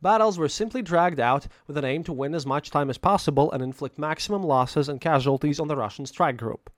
battles 0.00 0.38
were 0.38 0.48
simply 0.48 0.82
dragged 0.82 1.18
out 1.18 1.48
with 1.66 1.76
an 1.76 1.84
aim 1.84 2.04
to 2.04 2.12
win 2.12 2.32
as 2.32 2.46
much 2.46 2.70
time 2.70 2.90
as 2.90 2.96
possible 2.96 3.50
and 3.50 3.60
inflict 3.60 3.98
maximum 3.98 4.44
losses 4.44 4.88
and 4.88 5.00
casualties 5.00 5.58
on 5.58 5.66
the 5.66 5.74
Russian 5.74 6.06
strike 6.06 6.36
group. 6.36 6.70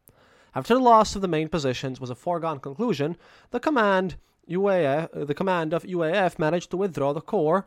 After 0.54 0.72
the 0.72 0.80
loss 0.80 1.14
of 1.14 1.20
the 1.20 1.28
main 1.28 1.50
positions 1.50 2.00
was 2.00 2.08
a 2.08 2.14
foregone 2.14 2.58
conclusion, 2.58 3.18
the 3.50 3.60
command 3.60 4.16
UAF, 4.48 5.08
uh, 5.14 5.24
the 5.24 5.34
command 5.34 5.72
of 5.72 5.84
UAF 5.84 6.38
managed 6.38 6.70
to 6.70 6.76
withdraw 6.76 7.12
the 7.12 7.20
core 7.20 7.66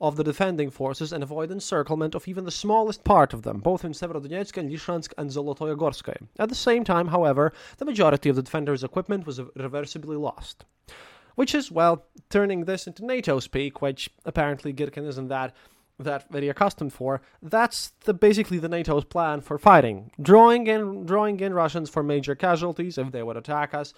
of 0.00 0.16
the 0.16 0.24
defending 0.24 0.70
forces 0.70 1.12
and 1.12 1.22
avoid 1.22 1.50
encirclement 1.50 2.14
of 2.14 2.26
even 2.26 2.44
the 2.44 2.50
smallest 2.50 3.04
part 3.04 3.32
of 3.32 3.42
them, 3.42 3.60
both 3.60 3.84
in 3.84 3.92
Severodonetsk 3.92 4.56
and 4.56 4.70
Lishansk 4.70 5.12
and 5.16 5.30
Zolotoye 5.30 6.26
At 6.38 6.48
the 6.48 6.54
same 6.54 6.84
time, 6.84 7.08
however, 7.08 7.52
the 7.78 7.84
majority 7.84 8.28
of 8.28 8.36
the 8.36 8.42
defenders' 8.42 8.84
equipment 8.84 9.26
was 9.26 9.38
irreversibly 9.38 10.16
lost. 10.16 10.64
Which 11.36 11.54
is, 11.54 11.70
well, 11.70 12.04
turning 12.30 12.64
this 12.64 12.86
into 12.86 13.04
NATO 13.04 13.40
speak, 13.40 13.82
which 13.82 14.10
apparently 14.24 14.72
Girkin 14.72 15.06
isn't 15.06 15.28
that 15.28 15.54
that 15.98 16.28
very 16.30 16.48
accustomed 16.48 16.92
for. 16.92 17.20
That's 17.40 17.92
the 18.04 18.14
basically 18.14 18.58
the 18.58 18.68
NATO's 18.68 19.04
plan 19.04 19.40
for 19.40 19.58
fighting, 19.58 20.10
drawing 20.20 20.66
in 20.66 21.06
drawing 21.06 21.38
in 21.38 21.54
Russians 21.54 21.88
for 21.88 22.02
major 22.02 22.34
casualties 22.34 22.98
if 22.98 23.12
they 23.12 23.22
would 23.22 23.36
attack 23.36 23.74
us, 23.74 23.94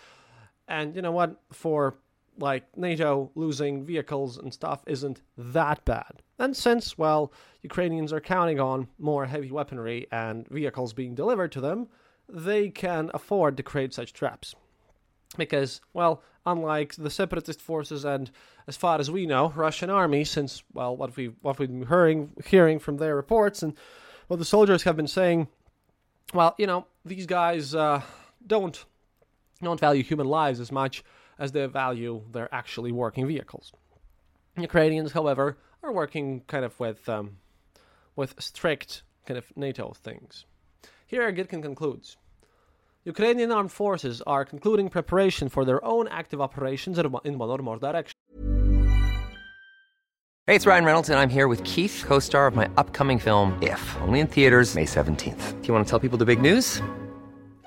and 0.68 0.94
you 0.94 1.00
know 1.00 1.12
what 1.12 1.40
for 1.52 1.96
like 2.38 2.64
NATO 2.76 3.30
losing 3.34 3.84
vehicles 3.84 4.38
and 4.38 4.52
stuff 4.52 4.82
isn't 4.86 5.22
that 5.36 5.84
bad. 5.84 6.22
And 6.38 6.56
since, 6.56 6.98
well, 6.98 7.32
Ukrainians 7.62 8.12
are 8.12 8.20
counting 8.20 8.60
on 8.60 8.88
more 8.98 9.26
heavy 9.26 9.50
weaponry 9.50 10.06
and 10.12 10.46
vehicles 10.48 10.92
being 10.92 11.14
delivered 11.14 11.52
to 11.52 11.60
them, 11.60 11.88
they 12.28 12.68
can 12.68 13.10
afford 13.14 13.56
to 13.56 13.62
create 13.62 13.94
such 13.94 14.12
traps. 14.12 14.54
Because, 15.36 15.80
well, 15.92 16.22
unlike 16.44 16.94
the 16.94 17.10
separatist 17.10 17.60
forces 17.60 18.04
and, 18.04 18.30
as 18.66 18.76
far 18.76 18.98
as 18.98 19.10
we 19.10 19.26
know, 19.26 19.52
Russian 19.56 19.90
army, 19.90 20.24
since, 20.24 20.62
well, 20.72 20.96
what, 20.96 21.16
we, 21.16 21.26
what 21.42 21.58
we've 21.58 21.68
been 21.68 21.86
hearing, 21.86 22.32
hearing 22.44 22.78
from 22.78 22.96
their 22.96 23.16
reports 23.16 23.62
and 23.62 23.74
what 24.28 24.38
the 24.38 24.44
soldiers 24.44 24.82
have 24.84 24.96
been 24.96 25.08
saying, 25.08 25.48
well, 26.34 26.54
you 26.58 26.66
know, 26.66 26.86
these 27.04 27.26
guys 27.26 27.74
uh, 27.74 28.02
don't, 28.46 28.84
don't 29.62 29.80
value 29.80 30.02
human 30.02 30.26
lives 30.26 30.60
as 30.60 30.72
much 30.72 31.04
as 31.38 31.52
they 31.52 31.66
value 31.66 32.22
their 32.32 32.52
actually 32.54 32.92
working 32.92 33.26
vehicles. 33.26 33.72
Ukrainians, 34.56 35.12
however, 35.12 35.58
are 35.82 35.92
working 35.92 36.42
kind 36.46 36.64
of 36.64 36.78
with 36.80 37.08
um, 37.08 37.36
with 38.14 38.34
strict 38.38 39.02
kind 39.26 39.38
of 39.38 39.44
NATO 39.56 39.92
things. 39.92 40.46
Here, 41.06 41.30
Girkin 41.32 41.62
concludes. 41.62 42.16
Ukrainian 43.04 43.52
armed 43.52 43.70
forces 43.70 44.20
are 44.26 44.44
concluding 44.44 44.88
preparation 44.88 45.48
for 45.48 45.64
their 45.64 45.84
own 45.84 46.08
active 46.08 46.40
operations 46.40 46.98
in 46.98 47.38
one 47.38 47.50
or 47.50 47.58
more 47.58 47.78
directions. 47.78 48.14
Hey, 50.48 50.54
it's 50.54 50.66
Ryan 50.66 50.84
Reynolds, 50.84 51.08
and 51.08 51.18
I'm 51.18 51.28
here 51.28 51.48
with 51.48 51.62
Keith, 51.64 52.04
co 52.06 52.18
star 52.18 52.46
of 52.46 52.54
my 52.54 52.68
upcoming 52.76 53.18
film, 53.18 53.56
If, 53.62 53.96
only 54.02 54.20
in 54.20 54.26
theaters, 54.26 54.74
May 54.74 54.84
17th. 54.84 55.60
Do 55.60 55.68
you 55.68 55.74
want 55.74 55.86
to 55.86 55.90
tell 55.90 56.00
people 56.00 56.18
the 56.18 56.24
big 56.24 56.40
news? 56.40 56.80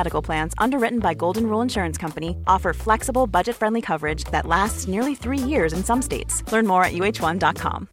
Medical 0.00 0.22
Plans 0.22 0.54
underwritten 0.56 0.98
by 0.98 1.12
Golden 1.12 1.46
Rule 1.46 1.60
Insurance 1.60 1.98
Company, 1.98 2.34
offer 2.46 2.72
flexible, 2.72 3.26
budget 3.26 3.54
friendly 3.54 3.82
coverage 3.82 4.24
that 4.32 4.46
lasts 4.46 4.88
nearly 4.88 5.14
three 5.14 5.42
years 5.52 5.74
in 5.74 5.84
some 5.84 6.00
states. 6.00 6.42
Learn 6.50 6.66
more 6.66 6.84
at 6.84 6.92
uh1.com. 6.92 7.88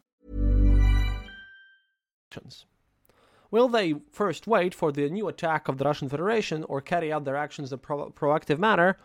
Will 3.52 3.68
they 3.68 3.96
first 4.12 4.48
wait 4.48 4.74
for 4.74 4.94
the 4.94 5.10
new 5.10 5.28
attack 5.28 5.68
of 5.68 5.78
the 5.78 5.86
Russian 5.86 6.08
Federation 6.08 6.64
or 6.64 6.80
carry 6.80 7.12
out 7.12 7.26
their 7.26 7.36
actions 7.36 7.74
in 7.74 7.76
a 7.76 7.78
pro- 7.78 8.10
proactive 8.12 8.58
manner? 8.58 8.98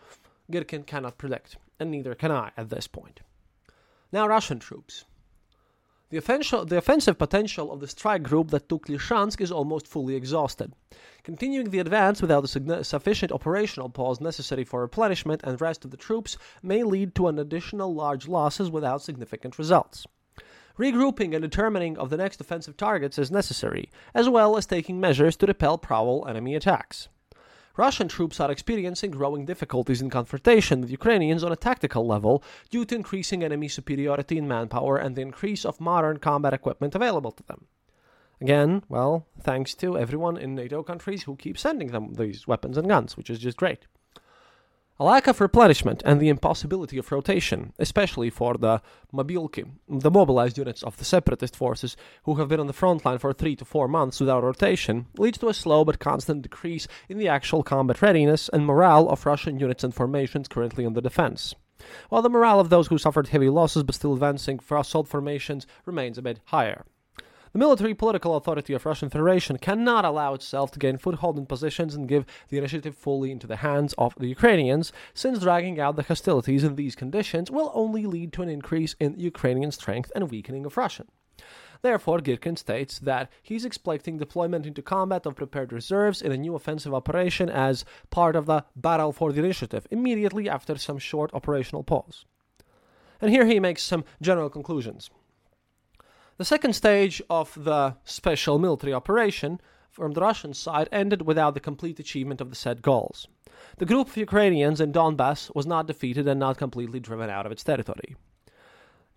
Girkin 0.49 0.85
cannot 0.85 1.17
predict, 1.17 1.57
and 1.79 1.91
neither 1.91 2.15
can 2.15 2.31
I 2.31 2.51
at 2.55 2.69
this 2.69 2.87
point. 2.87 3.19
Now, 4.13 4.27
Russian 4.27 4.59
troops. 4.59 5.03
The, 6.13 6.19
offensive, 6.19 6.69
the 6.69 6.77
offensive 6.77 7.17
potential 7.17 7.71
of 7.71 7.79
the 7.79 7.87
strike 7.87 8.21
group 8.21 8.51
that 8.51 8.69
took 8.69 8.85
Lysychansk 8.85 9.41
is 9.41 9.51
almost 9.51 9.87
fully 9.87 10.13
exhausted. 10.13 10.71
Continuing 11.23 11.71
the 11.71 11.79
advance 11.79 12.21
without 12.21 12.43
a 12.43 12.83
sufficient 12.83 13.31
operational 13.31 13.89
pause 13.89 14.21
necessary 14.21 14.63
for 14.63 14.81
replenishment 14.81 15.41
and 15.43 15.59
rest 15.59 15.83
of 15.83 15.89
the 15.89 15.97
troops 15.97 16.37
may 16.61 16.83
lead 16.83 17.15
to 17.15 17.29
an 17.29 17.39
additional 17.39 17.95
large 17.95 18.27
losses 18.27 18.69
without 18.69 19.01
significant 19.01 19.57
results. 19.57 20.05
Regrouping 20.77 21.33
and 21.33 21.41
determining 21.41 21.97
of 21.97 22.11
the 22.11 22.17
next 22.17 22.39
offensive 22.39 22.77
targets 22.77 23.17
is 23.17 23.31
necessary, 23.31 23.89
as 24.13 24.29
well 24.29 24.55
as 24.55 24.67
taking 24.67 24.99
measures 24.99 25.35
to 25.37 25.47
repel 25.47 25.79
prowl 25.79 26.27
enemy 26.27 26.53
attacks. 26.53 27.09
Russian 27.75 28.07
troops 28.07 28.39
are 28.39 28.51
experiencing 28.51 29.09
growing 29.09 29.45
difficulties 29.45 29.99
in 29.99 30.11
confrontation 30.11 30.81
with 30.81 30.91
Ukrainians 30.91 31.43
on 31.43 31.51
a 31.51 31.55
tactical 31.55 32.05
level 32.05 32.43
due 32.69 32.85
to 32.85 32.93
increasing 32.93 33.43
enemy 33.43 33.67
superiority 33.67 34.37
in 34.37 34.47
manpower 34.47 34.97
and 34.97 35.15
the 35.15 35.23
increase 35.23 35.65
of 35.65 35.81
modern 35.81 36.17
combat 36.17 36.53
equipment 36.53 36.93
available 36.93 37.31
to 37.31 37.41
them. 37.43 37.65
Again, 38.39 38.83
well, 38.89 39.25
thanks 39.39 39.73
to 39.75 39.97
everyone 39.97 40.37
in 40.37 40.53
NATO 40.53 40.83
countries 40.83 41.23
who 41.23 41.35
keep 41.35 41.57
sending 41.57 41.87
them 41.87 42.13
these 42.13 42.47
weapons 42.47 42.77
and 42.77 42.87
guns, 42.87 43.17
which 43.17 43.31
is 43.31 43.39
just 43.39 43.57
great. 43.57 43.87
A 45.03 45.11
lack 45.13 45.27
of 45.27 45.41
replenishment 45.41 46.01
and 46.05 46.21
the 46.21 46.29
impossibility 46.29 46.97
of 46.97 47.11
rotation, 47.11 47.73
especially 47.77 48.29
for 48.29 48.53
the 48.53 48.81
mobilki, 49.13 49.69
the 49.89 50.09
mobilized 50.09 50.57
units 50.57 50.81
of 50.81 50.95
the 50.95 51.03
separatist 51.03 51.57
forces 51.57 51.97
who 52.23 52.35
have 52.35 52.47
been 52.47 52.61
on 52.61 52.67
the 52.67 52.71
front 52.71 53.03
line 53.03 53.17
for 53.17 53.33
three 53.33 53.57
to 53.57 53.65
four 53.65 53.89
months 53.89 54.21
without 54.21 54.43
rotation, 54.43 55.07
leads 55.17 55.37
to 55.39 55.49
a 55.49 55.53
slow 55.53 55.83
but 55.83 55.99
constant 55.99 56.43
decrease 56.43 56.87
in 57.09 57.17
the 57.17 57.27
actual 57.27 57.63
combat 57.63 58.01
readiness 58.01 58.47
and 58.53 58.65
morale 58.65 59.09
of 59.09 59.25
Russian 59.25 59.59
units 59.59 59.83
and 59.83 59.93
formations 59.93 60.47
currently 60.47 60.85
on 60.85 60.93
the 60.93 61.01
defense. 61.01 61.53
While 62.07 62.21
the 62.21 62.29
morale 62.29 62.61
of 62.61 62.69
those 62.69 62.87
who 62.87 62.97
suffered 62.97 63.27
heavy 63.27 63.49
losses 63.49 63.83
but 63.83 63.95
still 63.95 64.13
advancing 64.13 64.59
for 64.59 64.77
assault 64.77 65.09
formations 65.09 65.67
remains 65.85 66.17
a 66.17 66.21
bit 66.21 66.39
higher. 66.45 66.85
The 67.53 67.59
military 67.59 67.93
political 67.93 68.35
authority 68.35 68.73
of 68.73 68.83
Russian 68.83 69.11
Federation 69.11 69.59
cannot 69.59 70.05
allow 70.05 70.33
itself 70.33 70.71
to 70.71 70.79
gain 70.79 70.97
foothold 70.97 71.37
in 71.37 71.45
positions 71.45 71.93
and 71.93 72.09
give 72.09 72.25
the 72.49 72.57
initiative 72.57 72.97
fully 72.97 73.29
into 73.29 73.45
the 73.45 73.57
hands 73.57 73.93
of 73.95 74.15
the 74.15 74.25
Ukrainians, 74.25 74.91
since 75.13 75.37
dragging 75.37 75.79
out 75.79 75.95
the 75.95 76.01
hostilities 76.01 76.63
in 76.63 76.75
these 76.75 76.95
conditions 76.95 77.51
will 77.51 77.71
only 77.75 78.07
lead 78.07 78.33
to 78.33 78.41
an 78.41 78.49
increase 78.49 78.95
in 78.99 79.19
Ukrainian 79.19 79.69
strength 79.69 80.11
and 80.15 80.31
weakening 80.31 80.65
of 80.65 80.77
Russian. 80.77 81.07
Therefore, 81.83 82.21
Girkin 82.21 82.57
states 82.57 82.97
that 82.97 83.31
he's 83.43 83.65
expecting 83.65 84.17
deployment 84.17 84.65
into 84.65 84.81
combat 84.81 85.27
of 85.27 85.35
prepared 85.35 85.71
reserves 85.71 86.23
in 86.23 86.31
a 86.31 86.37
new 86.37 86.55
offensive 86.55 86.91
operation 86.95 87.51
as 87.51 87.85
part 88.09 88.35
of 88.35 88.47
the 88.47 88.65
battle 88.75 89.11
for 89.11 89.31
the 89.31 89.43
initiative, 89.43 89.85
immediately 89.91 90.49
after 90.49 90.75
some 90.75 90.97
short 90.97 91.31
operational 91.35 91.83
pause. 91.83 92.25
And 93.21 93.29
here 93.29 93.45
he 93.45 93.59
makes 93.59 93.83
some 93.83 94.05
general 94.23 94.49
conclusions. 94.49 95.11
The 96.37 96.45
second 96.45 96.73
stage 96.73 97.21
of 97.29 97.63
the 97.63 97.95
special 98.05 98.57
military 98.57 98.91
operation 98.91 99.61
from 99.91 100.13
the 100.13 100.21
Russian 100.21 100.53
side 100.55 100.89
ended 100.91 101.21
without 101.21 101.53
the 101.53 101.59
complete 101.59 101.99
achievement 101.99 102.41
of 102.41 102.49
the 102.49 102.55
said 102.55 102.81
goals. 102.81 103.27
The 103.77 103.85
group 103.85 104.07
of 104.07 104.17
Ukrainians 104.17 104.81
in 104.81 104.91
Donbass 104.91 105.53
was 105.53 105.67
not 105.67 105.85
defeated 105.85 106.27
and 106.27 106.39
not 106.39 106.57
completely 106.57 106.99
driven 106.99 107.29
out 107.29 107.45
of 107.45 107.51
its 107.51 107.63
territory. 107.63 108.15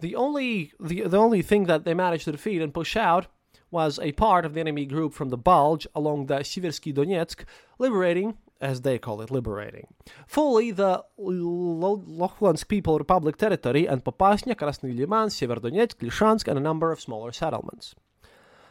The 0.00 0.14
only, 0.14 0.73
the, 0.78 1.02
the 1.02 1.16
only 1.16 1.40
thing 1.40 1.64
that 1.64 1.85
they 1.85 1.94
managed 1.94 2.25
to 2.25 2.32
defeat 2.32 2.61
and 2.61 2.75
push 2.75 2.96
out 2.96 3.28
was 3.70 3.99
a 3.99 4.12
part 4.12 4.44
of 4.44 4.52
the 4.52 4.61
enemy 4.61 4.85
group 4.85 5.14
from 5.14 5.30
the 5.30 5.38
Bulge 5.38 5.87
along 5.94 6.26
the 6.26 6.40
Siversky 6.40 6.94
Donetsk, 6.94 7.44
liberating 7.78 8.37
as 8.60 8.82
they 8.82 8.98
call 8.98 9.20
it, 9.20 9.30
liberating. 9.30 9.86
Fully 10.26 10.70
the 10.70 11.04
Luhansk 11.18 12.68
People 12.68 12.98
Republic 12.98 13.36
territory 13.36 13.86
and 13.86 14.04
Popasnya, 14.04 14.54
Krasny 14.54 14.96
Liman, 14.96 15.28
Severdonetsk, 15.28 15.96
Lysychansk, 15.96 16.48
and 16.48 16.58
a 16.58 16.62
number 16.62 16.92
of 16.92 17.00
smaller 17.00 17.32
settlements. 17.32 17.94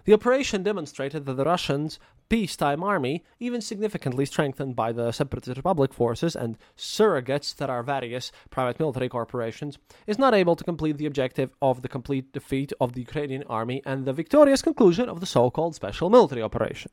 The 0.05 0.13
operation 0.13 0.61
demonstrated 0.61 1.25
that 1.25 1.33
the 1.33 1.45
Russians' 1.45 1.99
peacetime 2.29 2.83
army, 2.83 3.23
even 3.39 3.59
significantly 3.59 4.25
strengthened 4.25 4.75
by 4.75 4.91
the 4.91 5.11
Separatist 5.11 5.57
Republic 5.57 5.93
forces 5.93 6.35
and 6.35 6.57
surrogates 6.77 7.55
that 7.55 7.71
are 7.71 7.81
various 7.81 8.31
private 8.51 8.79
military 8.79 9.09
corporations, 9.09 9.79
is 10.05 10.19
not 10.19 10.35
able 10.35 10.55
to 10.55 10.63
complete 10.63 10.97
the 10.97 11.07
objective 11.07 11.49
of 11.59 11.81
the 11.81 11.87
complete 11.87 12.31
defeat 12.33 12.71
of 12.79 12.93
the 12.93 13.01
Ukrainian 13.01 13.43
army 13.43 13.81
and 13.83 14.05
the 14.05 14.13
victorious 14.13 14.61
conclusion 14.61 15.09
of 15.09 15.19
the 15.19 15.25
so 15.25 15.49
called 15.49 15.73
special 15.73 16.11
military 16.11 16.43
operation. 16.43 16.91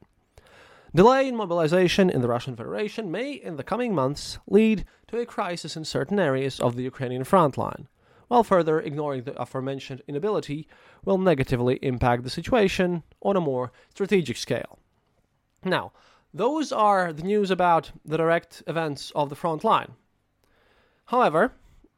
Delay 0.95 1.27
in 1.27 1.37
mobilization 1.37 2.11
in 2.11 2.21
the 2.21 2.29
Russian 2.29 2.55
Federation 2.55 3.11
may, 3.11 3.33
in 3.33 3.57
the 3.57 3.65
coming 3.65 3.95
months, 3.95 4.39
lead 4.47 4.85
to 5.07 5.19
a 5.19 5.25
crisis 5.25 5.75
in 5.75 5.87
certain 5.87 6.19
areas 6.19 6.61
of 6.61 6.77
the 6.77 6.83
Ukrainian 6.83 7.25
front 7.25 7.57
line, 7.57 7.89
while 8.29 8.45
further 8.45 8.79
ignoring 8.79 9.23
the 9.23 9.41
aforementioned 9.41 10.03
inability 10.07 10.69
will 11.03 11.17
negatively 11.17 11.79
impact 11.81 12.25
the 12.25 12.31
situation 12.31 13.05
on 13.23 13.37
a 13.37 13.41
more 13.41 13.73
strategic 13.89 14.37
scale. 14.37 14.79
Now, 15.65 15.93
those 16.35 16.73
are 16.73 17.11
the 17.11 17.23
news 17.23 17.51
about 17.51 17.93
the 18.05 18.19
direct 18.19 18.63
events 18.67 19.13
of 19.15 19.31
the 19.31 19.37
front 19.37 19.65
line. 19.65 19.93
However, 21.07 21.55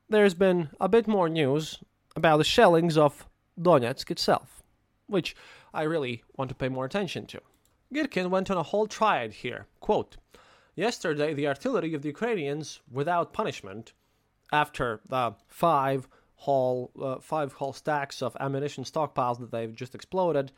there's 0.08 0.34
been 0.34 0.68
a 0.80 0.88
bit 0.88 1.08
more 1.08 1.28
news 1.28 1.82
about 2.14 2.36
the 2.36 2.44
shellings 2.44 2.96
of 2.96 3.28
Donetsk 3.60 4.12
itself, 4.12 4.62
which 5.08 5.34
I 5.72 5.82
really 5.82 6.22
want 6.36 6.48
to 6.50 6.54
pay 6.54 6.68
more 6.68 6.84
attention 6.84 7.26
to. 7.26 7.40
Girkin 7.92 8.30
went 8.30 8.50
on 8.50 8.56
a 8.56 8.62
whole 8.62 8.86
triad 8.86 9.32
here. 9.32 9.66
Quote, 9.80 10.16
Yesterday, 10.76 11.34
the 11.34 11.46
artillery 11.46 11.94
of 11.94 12.02
the 12.02 12.08
Ukrainians, 12.08 12.80
without 12.90 13.32
punishment, 13.32 13.92
after 14.52 15.00
the 15.08 15.34
five 15.46 16.08
whole 16.36 16.90
uh, 17.00 17.18
five 17.20 17.52
whole 17.54 17.72
stacks 17.72 18.22
of 18.22 18.36
ammunition 18.40 18.84
stockpiles 18.84 19.38
that 19.38 19.50
they've 19.50 19.74
just 19.74 19.94
exploded, 19.94 20.50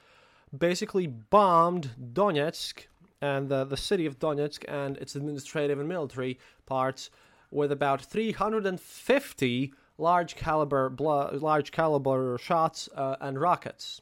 basically 0.56 1.06
bombed 1.06 1.90
Donetsk 2.12 2.86
and 3.20 3.48
the, 3.48 3.64
the 3.64 3.76
city 3.76 4.06
of 4.06 4.18
Donetsk 4.18 4.64
and 4.68 4.96
its 4.96 5.14
administrative 5.14 5.78
and 5.78 5.88
military 5.88 6.38
parts 6.64 7.10
with 7.50 7.70
about 7.70 8.02
350 8.02 9.72
large 9.98 10.36
caliber 10.36 10.92
large 10.98 11.72
caliber 11.72 12.38
shots 12.38 12.88
uh, 12.94 13.16
and 13.20 13.40
rockets. 13.40 14.00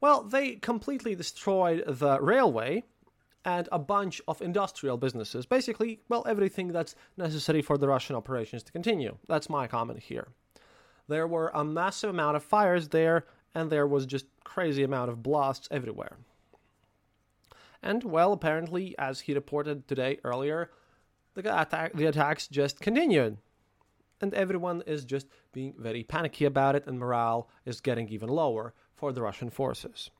Well, 0.00 0.22
they 0.22 0.56
completely 0.56 1.14
destroyed 1.14 1.84
the 1.86 2.20
railway 2.20 2.84
and 3.44 3.68
a 3.72 3.78
bunch 3.78 4.20
of 4.28 4.40
industrial 4.42 4.96
businesses. 4.96 5.46
Basically, 5.46 6.00
well, 6.08 6.24
everything 6.28 6.68
that's 6.68 6.94
necessary 7.16 7.62
for 7.62 7.78
the 7.78 7.88
Russian 7.88 8.14
operations 8.14 8.62
to 8.64 8.72
continue. 8.72 9.16
That's 9.26 9.50
my 9.50 9.66
comment 9.66 10.00
here. 10.00 10.28
There 11.08 11.26
were 11.26 11.50
a 11.54 11.64
massive 11.64 12.10
amount 12.10 12.36
of 12.36 12.42
fires 12.42 12.88
there, 12.88 13.26
and 13.54 13.70
there 13.70 13.86
was 13.86 14.06
just 14.06 14.26
crazy 14.44 14.82
amount 14.82 15.10
of 15.10 15.22
blasts 15.22 15.68
everywhere. 15.70 16.18
And 17.82 18.04
well, 18.04 18.32
apparently, 18.32 18.94
as 18.98 19.20
he 19.20 19.34
reported 19.34 19.88
today 19.88 20.18
earlier, 20.24 20.70
the 21.34 21.60
attack, 21.60 21.94
the 21.94 22.06
attacks 22.06 22.48
just 22.48 22.80
continued, 22.80 23.38
and 24.20 24.34
everyone 24.34 24.82
is 24.86 25.04
just 25.04 25.28
being 25.52 25.74
very 25.78 26.02
panicky 26.02 26.44
about 26.44 26.76
it, 26.76 26.86
and 26.86 26.98
morale 26.98 27.48
is 27.64 27.80
getting 27.80 28.08
even 28.08 28.28
lower 28.28 28.74
for 28.98 29.12
the 29.12 29.22
Russian 29.22 29.48
forces. 29.48 30.10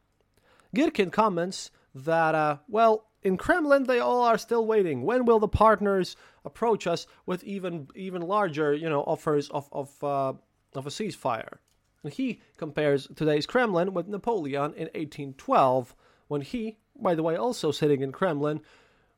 Girkin 0.74 1.10
comments 1.10 1.70
that, 1.94 2.34
uh, 2.34 2.58
well, 2.68 3.06
in 3.22 3.36
Kremlin 3.36 3.84
they 3.84 3.98
all 3.98 4.22
are 4.22 4.38
still 4.38 4.64
waiting. 4.64 5.02
When 5.02 5.24
will 5.24 5.40
the 5.40 5.48
partners 5.48 6.16
approach 6.44 6.86
us 6.86 7.06
with 7.26 7.42
even 7.42 7.88
even 7.96 8.22
larger, 8.22 8.72
you 8.72 8.88
know, 8.88 9.02
offers 9.02 9.48
of 9.50 9.68
of 9.72 10.04
uh, 10.04 10.32
of 10.74 10.86
a 10.86 10.90
ceasefire? 10.90 11.58
And 12.04 12.12
he 12.12 12.40
compares 12.56 13.08
today's 13.16 13.46
Kremlin 13.46 13.92
with 13.92 14.06
Napoleon 14.06 14.72
in 14.74 14.86
1812, 14.94 15.96
when 16.28 16.42
he, 16.42 16.78
by 16.96 17.16
the 17.16 17.24
way, 17.24 17.34
also 17.34 17.72
sitting 17.72 18.02
in 18.02 18.12
Kremlin, 18.12 18.60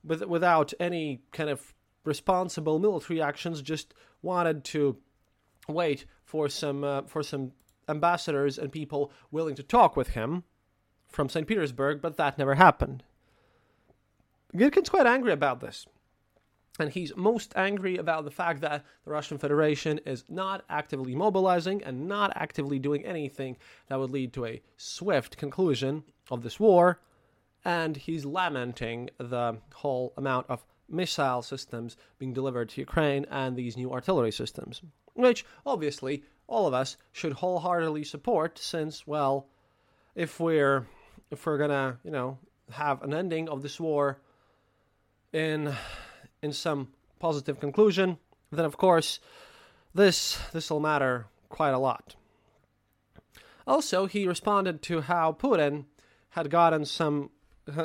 with, 0.02 0.22
without 0.22 0.72
any 0.80 1.20
kind 1.30 1.50
of 1.50 1.74
responsible 2.04 2.78
military 2.78 3.20
actions, 3.20 3.60
just 3.60 3.92
wanted 4.22 4.64
to 4.64 4.96
wait 5.68 6.06
for 6.24 6.48
some 6.48 6.82
uh, 6.82 7.02
for 7.02 7.22
some 7.22 7.52
ambassadors 7.90 8.58
and 8.58 8.72
people 8.72 9.12
willing 9.30 9.54
to 9.56 9.62
talk 9.62 9.96
with 9.96 10.10
him 10.10 10.44
from 11.08 11.28
St. 11.28 11.46
Petersburg, 11.46 12.00
but 12.00 12.16
that 12.16 12.38
never 12.38 12.54
happened. 12.54 13.02
Girkin's 14.54 14.88
quite 14.88 15.06
angry 15.06 15.32
about 15.32 15.60
this. 15.60 15.86
And 16.78 16.90
he's 16.90 17.14
most 17.16 17.52
angry 17.56 17.96
about 17.98 18.24
the 18.24 18.30
fact 18.30 18.62
that 18.62 18.84
the 19.04 19.10
Russian 19.10 19.36
Federation 19.36 19.98
is 20.06 20.24
not 20.28 20.64
actively 20.70 21.14
mobilizing 21.14 21.82
and 21.82 22.08
not 22.08 22.32
actively 22.36 22.78
doing 22.78 23.04
anything 23.04 23.56
that 23.88 23.98
would 23.98 24.10
lead 24.10 24.32
to 24.34 24.46
a 24.46 24.62
swift 24.76 25.36
conclusion 25.36 26.04
of 26.30 26.42
this 26.42 26.58
war. 26.58 27.00
And 27.64 27.96
he's 27.96 28.24
lamenting 28.24 29.10
the 29.18 29.58
whole 29.74 30.14
amount 30.16 30.46
of 30.48 30.64
missile 30.88 31.42
systems 31.42 31.96
being 32.18 32.32
delivered 32.32 32.70
to 32.70 32.80
Ukraine 32.80 33.26
and 33.30 33.56
these 33.56 33.76
new 33.76 33.92
artillery 33.92 34.32
systems, 34.32 34.80
which 35.14 35.44
obviously 35.66 36.24
all 36.50 36.66
of 36.66 36.74
us 36.74 36.96
should 37.12 37.32
wholeheartedly 37.32 38.04
support 38.04 38.58
since, 38.58 39.06
well, 39.06 39.46
if 40.14 40.38
we're 40.40 40.86
if 41.30 41.46
we're 41.46 41.58
gonna, 41.58 41.98
you 42.02 42.10
know, 42.10 42.38
have 42.72 43.02
an 43.02 43.14
ending 43.14 43.48
of 43.48 43.62
this 43.62 43.78
war 43.80 44.20
in 45.32 45.72
in 46.42 46.52
some 46.52 46.88
positive 47.20 47.60
conclusion, 47.60 48.18
then 48.50 48.64
of 48.64 48.76
course 48.76 49.20
this 49.94 50.38
this 50.52 50.70
will 50.70 50.80
matter 50.80 51.26
quite 51.48 51.70
a 51.70 51.78
lot. 51.78 52.16
Also, 53.66 54.06
he 54.06 54.26
responded 54.26 54.82
to 54.82 55.02
how 55.02 55.32
Putin 55.32 55.84
had 56.30 56.50
gotten 56.50 56.84
some 56.84 57.30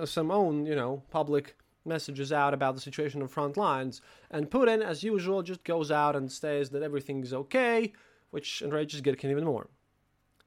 some 0.05 0.31
own, 0.31 0.65
you 0.65 0.75
know, 0.75 1.03
public 1.11 1.55
messages 1.85 2.31
out 2.31 2.55
about 2.55 2.73
the 2.73 2.81
situation 2.81 3.21
on 3.21 3.27
front 3.27 3.57
lines, 3.57 4.01
and 4.31 4.49
Putin, 4.49 4.81
as 4.83 5.03
usual, 5.03 5.43
just 5.43 5.63
goes 5.63 5.91
out 5.91 6.15
and 6.15 6.31
says 6.31 6.71
that 6.71 6.81
everything 6.81 7.21
is 7.21 7.31
okay, 7.31 7.93
which 8.35 8.61
enrages 8.61 9.01
Girkin 9.01 9.31
even 9.31 9.45
more. 9.45 9.69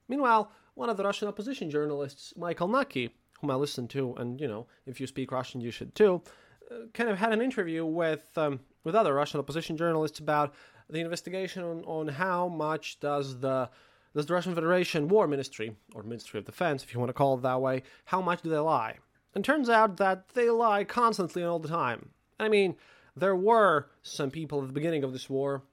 Meanwhile, 0.07 0.51
one 0.75 0.91
of 0.91 0.97
the 0.97 1.03
Russian 1.03 1.27
opposition 1.27 1.71
journalists, 1.71 2.35
Michael 2.37 2.67
Nacke, 2.69 3.09
whom 3.41 3.49
I 3.49 3.55
listen 3.55 3.87
to, 3.87 4.13
and 4.17 4.39
you 4.39 4.47
know, 4.47 4.67
if 4.85 5.01
you 5.01 5.07
speak 5.07 5.31
Russian, 5.31 5.59
you 5.59 5.71
should 5.71 5.95
too, 5.95 6.21
uh, 6.69 6.85
kind 6.93 7.09
of 7.09 7.17
had 7.17 7.33
an 7.33 7.41
interview 7.41 7.83
with 7.83 8.37
um, 8.37 8.59
with 8.83 8.93
other 8.93 9.15
Russian 9.15 9.39
opposition 9.39 9.75
journalists 9.75 10.19
about 10.19 10.53
the 10.87 10.99
investigation 10.99 11.63
on, 11.63 11.83
on 11.85 12.07
how 12.07 12.47
much 12.47 12.99
does 12.99 13.39
the 13.39 13.71
does 14.13 14.27
the 14.27 14.35
Russian 14.35 14.53
Federation 14.53 15.07
War 15.07 15.27
Ministry 15.27 15.75
or 15.95 16.03
Ministry 16.03 16.37
of 16.37 16.45
Defense, 16.45 16.83
if 16.83 16.93
you 16.93 16.99
want 16.99 17.09
to 17.09 17.13
call 17.13 17.39
it 17.39 17.41
that 17.41 17.59
way, 17.59 17.81
how 18.05 18.21
much 18.21 18.43
do 18.43 18.49
they 18.51 18.57
lie? 18.57 18.97
And 19.33 19.43
turns 19.43 19.67
out 19.67 19.97
that 19.97 20.29
they 20.35 20.51
lie 20.51 20.83
constantly 20.83 21.41
and 21.41 21.49
all 21.49 21.57
the 21.59 21.67
time. 21.67 22.09
I 22.39 22.49
mean, 22.49 22.75
there 23.15 23.35
were 23.35 23.89
some 24.03 24.29
people 24.29 24.61
at 24.61 24.67
the 24.67 24.73
beginning 24.73 25.03
of 25.03 25.11
this 25.11 25.27
war, 25.27 25.63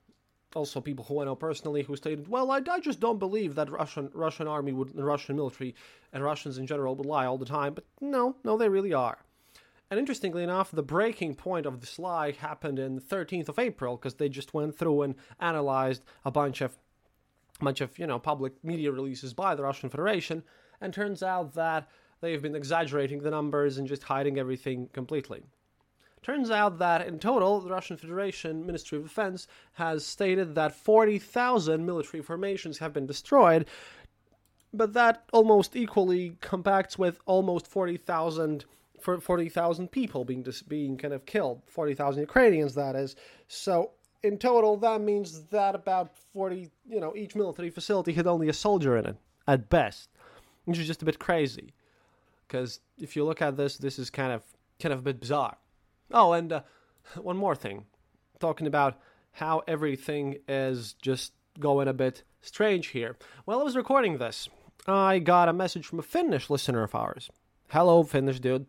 also 0.57 0.81
people 0.81 1.05
who 1.05 1.21
I 1.21 1.27
know 1.27 1.37
personally, 1.37 1.83
who 1.83 1.95
stated, 1.95 2.29
"Well, 2.29 2.51
I, 2.51 2.61
I 2.69 2.81
just 2.81 2.99
don't 2.99 3.19
believe 3.19 3.55
that 3.55 3.71
Russian 3.71 4.11
Russian 4.15 4.49
army 4.49 4.73
would, 4.73 4.97
Russian 4.97 5.37
military, 5.37 5.75
and 6.13 6.25
Russians 6.25 6.59
in 6.59 6.67
general 6.67 6.97
would 6.97 7.07
lie 7.07 7.27
all 7.27 7.39
the 7.39 7.45
time." 7.45 7.75
But 7.75 7.85
no, 8.01 8.37
no, 8.43 8.57
they 8.57 8.69
really 8.69 8.95
are. 8.95 9.19
And 9.91 10.01
interestingly 10.01 10.43
enough, 10.43 10.73
the 10.73 10.83
breaking 10.83 11.37
point 11.37 11.67
of 11.67 11.81
this 11.81 11.99
lie 11.99 12.33
happened 12.33 12.81
in 12.81 12.97
the 12.97 13.01
13th 13.01 13.49
of 13.49 13.59
April 13.59 13.97
because 13.97 14.15
they 14.15 14.29
just 14.29 14.53
went 14.53 14.77
through 14.77 15.03
and 15.03 15.15
analyzed 15.39 16.03
a 16.25 16.31
bunch 16.31 16.61
of 16.61 16.77
bunch 17.61 17.81
of 17.81 17.99
you 17.99 18.07
know 18.07 18.19
public 18.19 18.53
media 18.65 18.91
releases 18.91 19.35
by 19.35 19.55
the 19.55 19.63
Russian 19.63 19.91
Federation, 19.91 20.43
and 20.81 20.93
turns 20.93 21.23
out 21.23 21.55
that 21.55 21.89
they've 22.21 22.43
been 22.43 22.57
exaggerating 22.57 23.21
the 23.21 23.31
numbers 23.31 23.79
and 23.79 23.87
just 23.87 24.05
hiding 24.05 24.39
everything 24.39 24.89
completely. 24.93 25.45
Turns 26.27 26.51
out 26.51 26.81
that 26.81 27.07
in 27.07 27.21
total, 27.21 27.61
the 27.61 27.71
Russian 27.71 27.97
Federation 27.97 28.67
Ministry 28.67 28.99
of 28.99 29.05
Defense 29.05 29.47
has 29.75 30.05
stated 30.05 30.57
that 30.57 30.75
40,000 30.75 31.87
military 31.87 32.21
formations 32.21 32.79
have 32.79 32.93
been 32.93 33.07
destroyed, 33.07 33.65
but 34.75 34.93
that 34.95 35.23
almost 35.33 35.77
equally 35.77 36.37
compacts 36.41 36.99
with 36.99 37.21
almost 37.27 37.69
40,000 37.69 38.65
40,000 38.99 39.93
people 39.93 40.25
being 40.25 40.43
dis- 40.43 40.63
being 40.63 40.97
kind 40.97 41.15
of 41.15 41.27
killed, 41.27 41.63
40,000 41.69 42.23
Ukrainians 42.23 42.75
that 42.75 42.97
is. 42.97 43.15
So 43.47 43.93
in 44.25 44.37
total 44.37 44.77
that 44.79 45.01
means 45.01 45.43
that 45.51 45.77
about 45.77 46.11
40, 46.33 46.73
you 46.89 46.99
know, 46.99 47.15
each 47.15 47.37
military 47.37 47.71
facility 47.71 48.15
had 48.15 48.27
only 48.27 48.49
a 48.49 48.53
soldier 48.53 48.97
in 48.97 49.07
it 49.07 49.17
at 49.47 49.69
best, 49.69 50.09
which 50.65 50.81
is 50.81 50.89
just 50.89 51.03
a 51.03 51.05
bit 51.05 51.21
crazy. 51.21 51.73
Because 52.49 52.81
if 52.99 53.15
you 53.15 53.25
look 53.25 53.41
at 53.41 53.57
this, 53.57 53.77
this 53.77 53.97
is 53.97 54.11
kind 54.11 54.33
of 54.33 54.43
kind 54.81 54.93
of 54.93 54.99
a 54.99 55.03
bit 55.03 55.21
bizarre. 55.21 55.57
Oh, 56.13 56.33
and 56.33 56.53
uh, 56.53 56.63
one 57.21 57.37
more 57.37 57.55
thing, 57.55 57.85
talking 58.39 58.67
about 58.67 58.99
how 59.33 59.63
everything 59.67 60.39
is 60.49 60.95
just 60.95 61.33
going 61.59 61.89
a 61.89 61.93
bit 61.93 62.23
strange 62.43 62.89
here. 62.89 63.17
While 63.45 63.61
I 63.61 63.65
was 63.65 63.77
recording 63.77 64.19
this, 64.19 64.49
I 64.87 65.19
got 65.19 65.49
a 65.49 65.53
message 65.53 65.87
from 65.87 65.99
a 65.99 66.03
Finnish 66.03 66.49
listener 66.49 66.83
of 66.83 66.95
ours. 66.95 67.31
Hello, 67.69 68.03
Finnish 68.03 68.41
dude, 68.41 68.67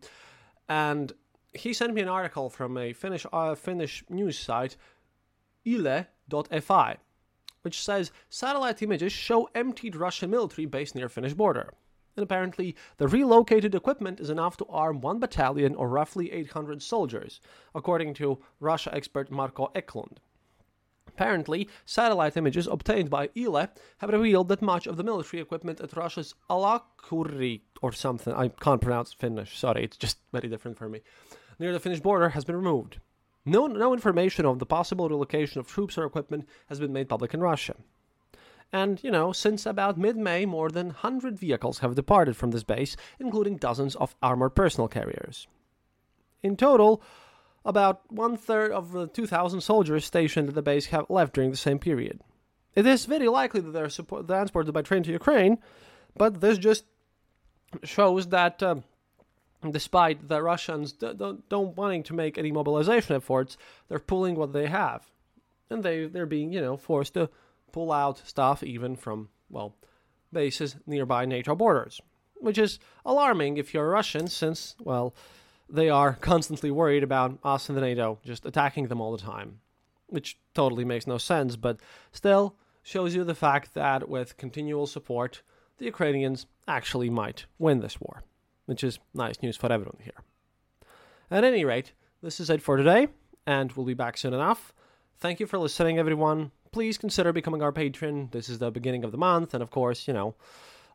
and 0.67 1.13
he 1.53 1.73
sent 1.73 1.93
me 1.93 2.01
an 2.01 2.09
article 2.09 2.49
from 2.49 2.77
a 2.77 2.93
Finnish 2.93 3.25
uh, 3.31 3.55
Finnish 3.55 4.03
news 4.09 4.37
site, 4.39 4.75
Yle.fi, 5.63 6.97
which 7.61 7.81
says 7.81 8.11
satellite 8.29 8.81
images 8.81 9.11
show 9.13 9.49
emptied 9.53 9.95
Russian 9.95 10.31
military 10.31 10.65
base 10.65 10.95
near 10.95 11.09
Finnish 11.09 11.33
border 11.33 11.73
and 12.17 12.23
apparently 12.23 12.75
the 12.97 13.07
relocated 13.07 13.75
equipment 13.75 14.19
is 14.19 14.29
enough 14.29 14.57
to 14.57 14.65
arm 14.65 14.99
one 14.99 15.19
battalion 15.19 15.75
or 15.75 15.87
roughly 15.87 16.31
800 16.31 16.81
soldiers, 16.81 17.39
according 17.73 18.15
to 18.15 18.39
Russia 18.59 18.93
expert 18.93 19.31
Marko 19.31 19.71
Eklund. 19.75 20.19
Apparently, 21.07 21.69
satellite 21.85 22.37
images 22.37 22.67
obtained 22.67 23.09
by 23.09 23.29
Yle 23.33 23.67
have 23.99 24.09
revealed 24.09 24.49
that 24.49 24.61
much 24.61 24.85
of 24.85 24.97
the 24.97 25.03
military 25.03 25.41
equipment 25.41 25.79
at 25.79 25.95
Russia's 25.95 26.35
Alakuri 26.49 27.61
or 27.81 27.91
something, 27.91 28.33
I 28.33 28.49
can't 28.49 28.81
pronounce 28.81 29.13
Finnish, 29.13 29.57
sorry, 29.57 29.83
it's 29.83 29.97
just 29.97 30.17
very 30.31 30.49
different 30.49 30.77
for 30.77 30.89
me, 30.89 31.01
near 31.59 31.71
the 31.71 31.79
Finnish 31.79 32.01
border 32.01 32.29
has 32.29 32.45
been 32.45 32.55
removed. 32.55 32.99
No, 33.45 33.65
no 33.65 33.93
information 33.93 34.45
of 34.45 34.59
the 34.59 34.65
possible 34.65 35.07
relocation 35.07 35.59
of 35.59 35.67
troops 35.67 35.97
or 35.97 36.05
equipment 36.05 36.47
has 36.67 36.79
been 36.79 36.93
made 36.93 37.09
public 37.09 37.33
in 37.33 37.39
Russia. 37.39 37.75
And, 38.73 39.01
you 39.03 39.11
know, 39.11 39.31
since 39.31 39.65
about 39.65 39.97
mid 39.97 40.17
May, 40.17 40.45
more 40.45 40.69
than 40.69 40.87
100 40.87 41.39
vehicles 41.39 41.79
have 41.79 41.95
departed 41.95 42.35
from 42.35 42.51
this 42.51 42.63
base, 42.63 42.97
including 43.19 43.57
dozens 43.57 43.95
of 43.95 44.15
armored 44.21 44.55
personnel 44.55 44.89
carriers. 44.89 45.47
In 46.43 46.57
total, 46.57 47.01
about 47.63 48.01
one 48.11 48.37
third 48.37 48.71
of 48.71 48.91
the 48.91 49.07
2,000 49.07 49.61
soldiers 49.61 50.05
stationed 50.05 50.49
at 50.49 50.55
the 50.55 50.61
base 50.61 50.87
have 50.87 51.09
left 51.09 51.33
during 51.33 51.51
the 51.51 51.57
same 51.57 51.79
period. 51.79 52.21
It 52.75 52.85
is 52.85 53.05
very 53.05 53.27
likely 53.27 53.61
that 53.61 53.71
they're 53.71 53.89
support- 53.89 54.27
transported 54.27 54.73
by 54.73 54.81
train 54.81 55.03
to 55.03 55.11
Ukraine, 55.11 55.57
but 56.15 56.41
this 56.41 56.57
just 56.57 56.85
shows 57.83 58.27
that. 58.27 58.61
Uh, 58.61 58.75
despite 59.71 60.27
the 60.27 60.41
Russians 60.41 60.93
don't, 60.93 61.49
don't 61.49 61.75
wanting 61.75 62.03
to 62.03 62.13
make 62.13 62.37
any 62.37 62.51
mobilization 62.51 63.15
efforts, 63.15 63.57
they're 63.87 63.99
pulling 63.99 64.35
what 64.35 64.53
they 64.53 64.67
have, 64.67 65.09
and 65.69 65.83
they 65.83 66.05
they're 66.05 66.27
being 66.27 66.53
you 66.53 66.61
know 66.61 66.77
forced 66.77 67.15
to 67.15 67.29
pull 67.71 67.91
out 67.91 68.21
stuff 68.25 68.63
even 68.63 68.95
from 68.95 69.29
well 69.49 69.75
bases 70.31 70.75
nearby 70.85 71.25
NATO 71.25 71.55
borders, 71.55 72.01
which 72.35 72.57
is 72.57 72.79
alarming 73.05 73.57
if 73.57 73.73
you're 73.73 73.89
Russian, 73.89 74.27
since 74.27 74.75
well 74.79 75.15
they 75.69 75.89
are 75.89 76.13
constantly 76.21 76.71
worried 76.71 77.03
about 77.03 77.39
us 77.43 77.69
and 77.69 77.77
the 77.77 77.81
NATO 77.81 78.19
just 78.23 78.45
attacking 78.45 78.87
them 78.87 79.01
all 79.01 79.11
the 79.11 79.23
time, 79.23 79.59
which 80.07 80.37
totally 80.53 80.85
makes 80.85 81.07
no 81.07 81.17
sense, 81.17 81.55
but 81.55 81.79
still 82.11 82.55
shows 82.83 83.13
you 83.13 83.23
the 83.23 83.35
fact 83.35 83.73
that 83.73 84.07
with 84.07 84.37
continual 84.37 84.87
support, 84.87 85.41
the 85.77 85.85
Ukrainians 85.85 86.47
actually 86.67 87.09
might 87.09 87.45
win 87.59 87.81
this 87.81 87.99
war 87.99 88.23
which 88.67 88.83
is 88.83 88.99
nice 89.13 89.41
news 89.41 89.57
for 89.57 89.71
everyone 89.71 89.97
here. 90.03 90.21
At 91.31 91.43
any 91.43 91.65
rate, 91.65 91.93
this 92.21 92.39
is 92.39 92.49
it 92.49 92.61
for 92.61 92.77
today, 92.77 93.07
and 93.47 93.71
we'll 93.71 93.85
be 93.85 93.95
back 93.95 94.17
soon 94.17 94.33
enough. 94.33 94.73
Thank 95.19 95.39
you 95.39 95.47
for 95.47 95.57
listening, 95.57 95.97
everyone. 95.97 96.51
Please 96.77 96.99
consider 96.99 97.33
becoming 97.33 97.63
our 97.63 97.71
patron. 97.71 98.29
This 98.31 98.49
is 98.49 98.59
the 98.59 98.69
beginning 98.69 99.03
of 99.03 99.11
the 99.11 99.17
month, 99.17 99.55
and 99.55 99.63
of 99.63 99.71
course, 99.71 100.07
you 100.07 100.13
know, 100.13 100.35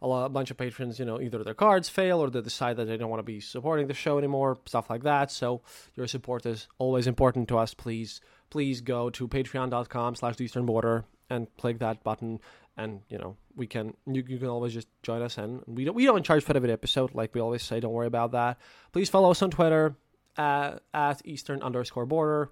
a, 0.00 0.06
lot, 0.06 0.26
a 0.26 0.28
bunch 0.28 0.52
of 0.52 0.56
patrons, 0.56 1.00
you 1.00 1.04
know, 1.04 1.20
either 1.20 1.42
their 1.42 1.54
cards 1.54 1.88
fail 1.88 2.20
or 2.20 2.30
they 2.30 2.40
decide 2.40 2.76
that 2.76 2.84
they 2.84 2.96
don't 2.96 3.10
want 3.10 3.18
to 3.18 3.24
be 3.24 3.40
supporting 3.40 3.88
the 3.88 3.92
show 3.92 4.16
anymore, 4.16 4.60
stuff 4.64 4.88
like 4.88 5.02
that. 5.02 5.32
So 5.32 5.60
your 5.96 6.06
support 6.06 6.46
is 6.46 6.68
always 6.78 7.08
important 7.08 7.48
to 7.48 7.58
us. 7.58 7.74
Please, 7.74 8.20
please 8.48 8.80
go 8.80 9.10
to 9.10 9.26
patreon.com 9.26 10.14
slash 10.14 10.40
eastern 10.40 10.66
border 10.66 11.04
and 11.28 11.48
click 11.56 11.80
that 11.80 12.04
button 12.04 12.38
and 12.76 13.00
you 13.08 13.18
know 13.18 13.36
we 13.56 13.66
can 13.66 13.92
you, 14.06 14.22
you 14.28 14.38
can 14.38 14.46
always 14.46 14.72
just 14.72 14.86
join 15.02 15.20
us 15.20 15.36
and 15.36 15.62
we 15.66 15.84
don't 15.84 15.96
we 15.96 16.06
don't 16.06 16.24
charge 16.24 16.44
for 16.44 16.56
every 16.56 16.70
episode 16.70 17.12
like 17.12 17.34
we 17.34 17.40
always 17.40 17.62
say 17.62 17.80
don't 17.80 17.92
worry 17.92 18.06
about 18.06 18.32
that 18.32 18.56
please 18.92 19.10
follow 19.10 19.30
us 19.30 19.42
on 19.42 19.50
twitter 19.50 19.94
at, 20.38 20.80
at 20.94 21.20
eastern 21.26 21.60
underscore 21.60 22.06
border 22.06 22.50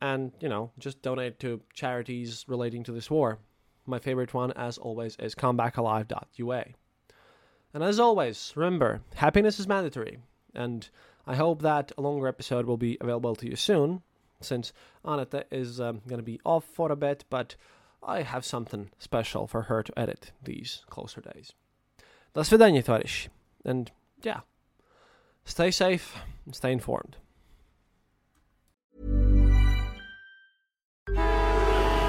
and 0.00 0.32
you 0.40 0.48
know 0.48 0.70
just 0.78 1.02
donate 1.02 1.38
to 1.38 1.60
charities 1.72 2.44
relating 2.48 2.82
to 2.84 2.92
this 2.92 3.10
war 3.10 3.38
my 3.86 3.98
favorite 3.98 4.34
one 4.34 4.52
as 4.52 4.78
always 4.78 5.16
is 5.16 5.34
comebackalive.ua 5.34 6.64
and 7.72 7.82
as 7.82 8.00
always 8.00 8.52
remember 8.56 9.00
happiness 9.14 9.58
is 9.58 9.68
mandatory 9.68 10.18
and 10.54 10.88
i 11.26 11.34
hope 11.34 11.62
that 11.62 11.92
a 11.96 12.02
longer 12.02 12.28
episode 12.28 12.66
will 12.66 12.76
be 12.76 12.98
available 13.00 13.34
to 13.34 13.48
you 13.48 13.56
soon 13.56 14.02
since 14.40 14.72
aneta 15.04 15.44
is 15.50 15.80
um, 15.80 16.00
going 16.06 16.18
to 16.18 16.24
be 16.24 16.40
off 16.44 16.64
for 16.64 16.90
a 16.92 16.96
bit 16.96 17.24
but 17.30 17.56
I 18.06 18.22
have 18.22 18.44
something 18.44 18.90
special 18.98 19.46
for 19.46 19.62
her 19.62 19.82
to 19.82 19.98
edit 19.98 20.32
these 20.42 20.84
closer 20.90 21.20
days. 21.20 21.52
До 22.34 22.44
свидания, 22.44 22.82
товарищ. 22.82 23.28
And 23.64 23.90
yeah, 24.22 24.40
stay 25.44 25.70
safe 25.70 26.16
and 26.44 26.54
stay 26.54 26.72
informed. 26.72 27.16